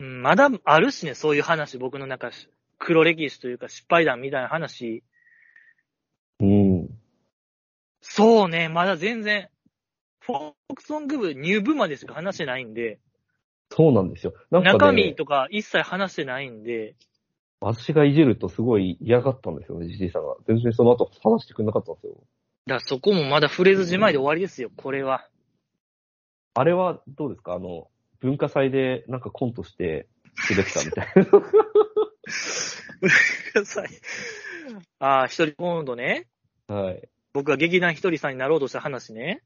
[0.00, 2.30] うんまだあるしね、そういう話、僕の中、
[2.78, 5.02] 黒歴史というか失敗談みたいな話。
[6.40, 6.88] うん。
[8.00, 9.48] そうね、まだ全然、
[10.20, 12.98] フォークソング部入部までしか話してないんで、
[13.70, 14.34] そうなんですよ。
[14.50, 16.94] なんか、ね、中身とか一切話してないんで、
[17.62, 20.34] 私がいじるとすごい嫌がったんですよね、じじいさんが。
[20.46, 22.14] 全然その後話してくれなかったんですよ。
[22.14, 22.24] だか
[22.74, 25.28] らそこもまだ触れずじまいで終わりですよ、これは。
[26.54, 27.54] あれはどうですか？
[27.54, 27.88] あの、
[28.20, 30.08] 文化祭でなんかコントして
[30.50, 31.24] 滑ったみたいな。
[34.98, 36.28] ああ、一人コントね。
[36.68, 37.08] はい。
[37.32, 39.42] 僕が劇団一人さんになろうとした話ね。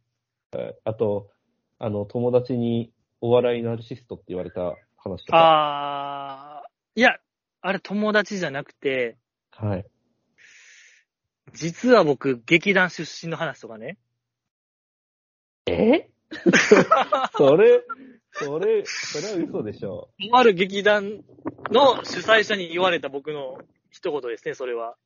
[0.52, 1.30] はいあと、
[1.78, 5.38] あの、友達にお笑いナルシストって言われた話とか。
[5.38, 6.64] ああ、
[6.94, 7.18] いや、
[7.60, 9.16] あれ友達じゃなくて、
[9.50, 9.86] はい。
[11.54, 13.98] 実は僕、劇団出身の話とかね。
[15.66, 16.08] え？
[17.36, 17.82] それ、
[18.32, 20.10] それ、それは嘘でしょ。
[20.30, 21.22] とある劇団
[21.70, 23.58] の主催者に言われた僕の
[23.90, 24.96] 一言ですね、それは。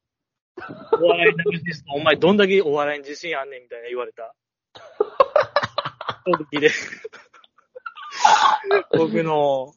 [1.00, 4.34] お笑いナルシスト、お前どんだけお笑いに自信あんねんみたいな言われた。
[6.24, 6.70] 時で。
[8.96, 9.72] 僕の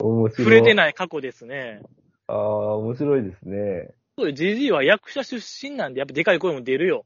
[0.00, 0.30] 面白い。
[0.36, 1.82] 触れてない過去ですね。
[2.28, 3.94] ああ、面白いですね。
[4.18, 5.36] そうよ、ジジイは役者出
[5.70, 7.04] 身なんで、やっぱでかい声も出るよ。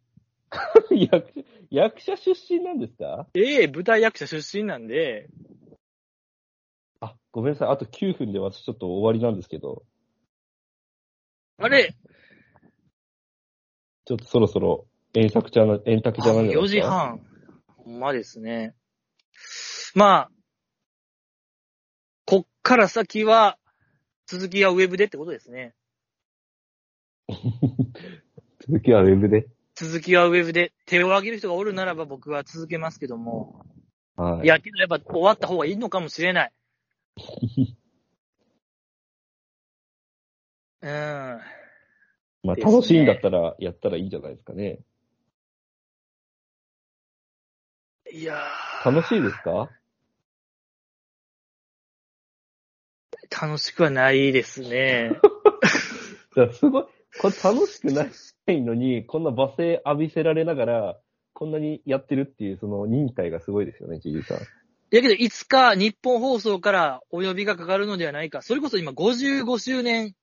[0.90, 3.28] 役者、役者出身なんですか？
[3.34, 5.28] ええ舞台役者出身なんで、
[7.00, 7.68] あ、ごめんなさい。
[7.68, 9.84] あと9分で私ちょっと終わりなんですけど、
[11.58, 11.94] あれ、
[14.06, 16.80] ちょっとそろそろ、遠作じゃな、遠卓じゃない4時。
[16.80, 17.20] 半。
[17.76, 18.74] ほんまですね。
[19.94, 20.30] まあ、
[22.24, 23.58] こっから先は、
[24.30, 25.74] 続きはウェブでってことですね。
[28.60, 29.48] 続きはウェブで？
[29.74, 30.72] 続きはウェブで。
[30.86, 33.66] 手を挙げる人がおるならば僕は続けますけども。
[34.14, 34.44] はい。
[34.44, 36.52] いや、けどやっぱ終わった方がいいのかもしれない。
[40.82, 40.90] うん。
[42.44, 44.78] まあ、楽しいんだったら、やったらいいんじゃないですかね。
[48.12, 49.70] いやー楽しいですか？
[53.30, 55.12] 楽しくはないですね。
[56.34, 56.84] じゃあすごい、
[57.20, 58.06] これ楽しくな
[58.48, 60.98] いのに、こんな罵声浴びせられながら、
[61.32, 64.38] こんなにやってるっていう、その忍耐がすごいですよね、ジジイさん。
[64.38, 64.40] い
[64.90, 68.42] やけど、いつか日本放送からお呼びがかかるのではないか。
[68.42, 70.14] それこそ今55周年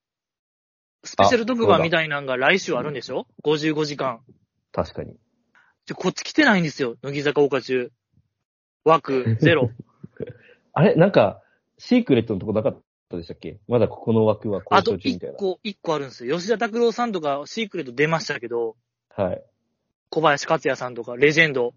[1.03, 4.19] スペシャル特番みたいなのが来週あるんでしょ ?55 時間。
[4.71, 5.15] 確かに。
[5.88, 6.97] で、こっち来てないんですよ。
[7.01, 7.91] 乃木坂岡中。
[8.84, 9.71] 枠ゼロ。
[10.73, 10.95] あれ？
[10.95, 11.41] なんか、
[11.77, 13.59] シークレットのとこなかったでしたっけ？
[13.67, 16.38] まだここの枠はあと交渉中みたい1個、1個あるんですよ。
[16.38, 18.75] 吉田拓郎さんとかシークレット出ましたけど、
[19.17, 19.25] な。
[19.25, 19.43] はい。
[20.09, 21.73] 小林克也さんとかレジェンド。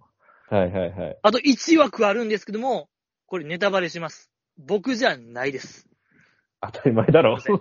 [0.49, 1.19] はいはいはい。
[1.23, 2.89] あと1枠あるんですけども、
[3.27, 4.31] これネタバレします。
[4.59, 5.89] 僕じゃないです。
[6.61, 7.41] 当たり前だろ。
[7.41, 7.61] すいま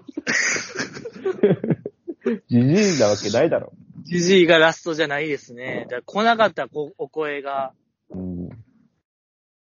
[2.48, 3.74] ジジイなわけないだろ。
[4.04, 5.86] ジジイがラストじゃないですね。
[5.90, 7.74] だから来なかったこお声が、
[8.10, 8.50] うん。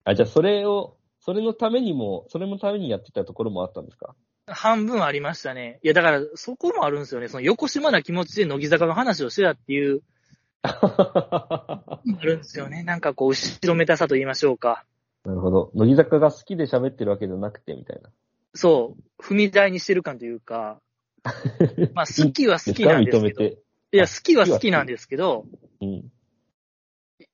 [0.03, 0.97] あ、じゃあそれを、
[1.29, 4.15] それのためにも、それのためにやってたところもあったんですか？
[4.47, 5.79] 半分ありましたね。
[5.83, 7.27] いや、だから、そこもあるんですよね。
[7.27, 10.01] その、横島な気持ちで乃木坂の話をしてたっていう、
[10.63, 12.81] あるんですよね。
[12.81, 14.85] なんかこう、後ろめたさと言いましょうか。
[15.23, 15.69] なるほど。
[15.75, 18.09] 乃木坂が好きで喋ってるわけじゃなくて、みたいな。
[18.55, 20.81] そう、踏み台にしてる感というか、
[21.93, 23.57] まあ、好きは好きなんですけど、い。
[23.91, 25.45] や、好きは好きなんですけど、
[25.79, 26.11] うん。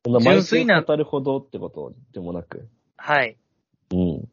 [0.04, 2.68] そんな毎週純粋な語るほどってことでもなく。
[2.98, 3.38] はい。
[3.91, 4.30] うん。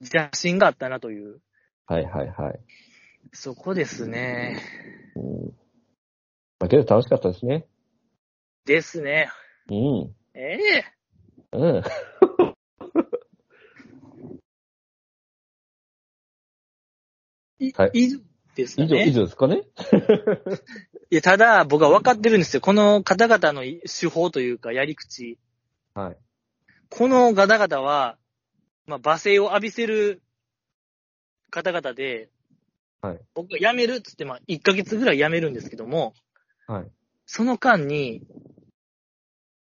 [0.00, 1.40] 自信があったなという、
[1.86, 2.60] はいはいはい。
[3.32, 4.60] そこですね。
[5.14, 5.46] うん。
[6.58, 7.66] まあけど楽しかったですね。
[8.64, 9.30] ですね。
[9.70, 10.14] うん。
[10.34, 10.84] ええ
[11.52, 11.82] うん。
[17.58, 18.18] いはい以上
[18.54, 19.08] ですか以上、ね。
[19.08, 19.62] 以上ですかね？
[21.10, 22.60] いや、ただ、僕は分かってるんですよ。
[22.60, 25.38] この方々の手法というか、やり口。
[25.94, 26.16] はい。
[26.94, 28.18] この方々は、
[28.86, 30.22] まあ、罵声を浴びせる
[31.50, 32.28] 方々で、
[33.00, 33.20] はい。
[33.34, 36.12] 僕が辞めるっつって、まあ、1ヶ月ぐらい辞めるんですけども、
[36.66, 36.90] はい。
[37.24, 38.16] その間に、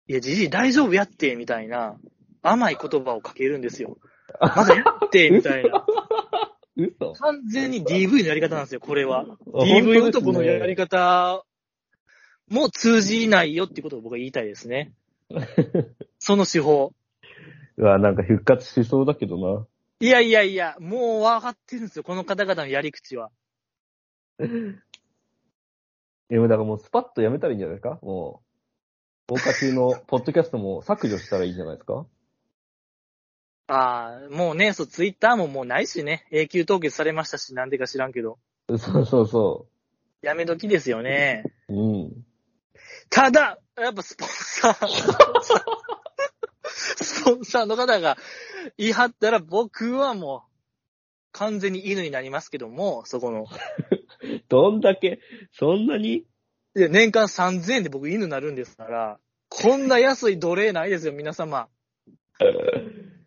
[0.07, 1.97] いや、じじい大丈夫やって、みたいな、
[2.41, 3.99] 甘い言葉をかけるんですよ。
[4.39, 5.85] まだやって、みたいな。
[6.75, 9.19] 嘘完全に DV のやり方なんですよ、これは。
[9.53, 11.43] あ DV 男のやり本方
[12.49, 14.93] も通じないよっていうことを僕は言いたいですね。
[16.17, 16.91] その手法。
[17.77, 19.65] うわ、なんか復活しそうだけどな。
[19.99, 23.31] いやいやいや、もう分かってるんですよ、この方々のやり口は。
[24.37, 24.47] で
[26.39, 27.99] もだからもうスパッとやめたらいいんじゃないですか？
[28.01, 28.41] も
[29.29, 29.29] う。
[29.29, 32.05] 放課中のポッドキャストも削除したらいいんじゃないですか？
[33.67, 38.37] ああ、もうね、そう、ツイッターももうないしね、永久凍結されましたし、なんでか知らんけど。
[38.67, 39.67] そうそうそ
[40.21, 41.43] やめ時ですよね。
[41.69, 41.73] う。
[41.73, 42.25] うん。
[43.09, 44.87] ただ、やっぱスポンサー、
[46.95, 48.17] スポンサーの方が
[48.77, 50.53] 言い張ったら僕はもう
[51.33, 53.47] 完全に犬になりますけども、そこの。
[54.49, 55.19] どんだけ、
[55.51, 56.25] そんなに？
[56.75, 61.69] いや、年間3000円で僕犬になるんですから、こんな安い奴隷ないですよ、皆様。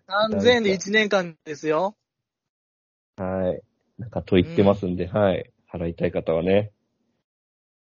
[0.09, 1.97] 3000円で1年間ですよ。
[3.17, 3.63] はい。
[3.99, 5.53] なんかと言ってますんで、はい。
[5.73, 6.73] 払いたい方はね。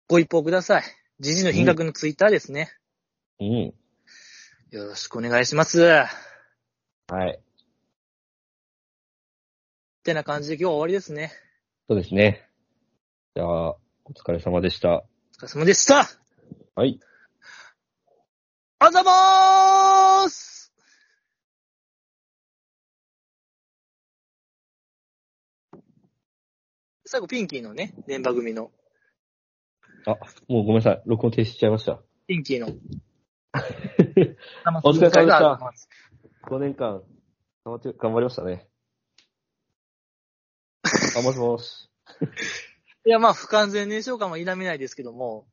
[0.08, 0.84] ご一報ください。
[1.20, 2.72] 時事の品格のツイッターですね。
[3.40, 3.74] うん。
[4.72, 5.80] よろしくお願いします。
[5.82, 6.08] は
[7.28, 7.40] い。
[7.40, 7.42] っ
[10.04, 11.32] てな感じで今日は終わりですね。
[11.88, 12.50] そうですね。
[13.36, 13.78] じゃあ、お
[14.16, 14.90] 疲れ様でした。
[14.90, 15.04] お
[15.38, 16.10] 疲れ様でした
[16.76, 17.00] はい。
[18.80, 20.74] あざまーす
[27.06, 28.72] 最後、ピンキーのね、電波組の。
[30.08, 30.12] あ、
[30.48, 31.02] もうごめんなさい。
[31.06, 32.02] 録音停止しちゃいました。
[32.28, 32.70] ピンキーの。
[34.84, 35.90] お疲れ様でしたありがとうございます
[36.50, 37.02] 5年間、
[37.64, 38.68] 頑張って、頑張りましたね。
[41.18, 41.90] あ、もしもし。
[43.06, 45.48] いや、まあ、不完全燃焼感は否めないですけども、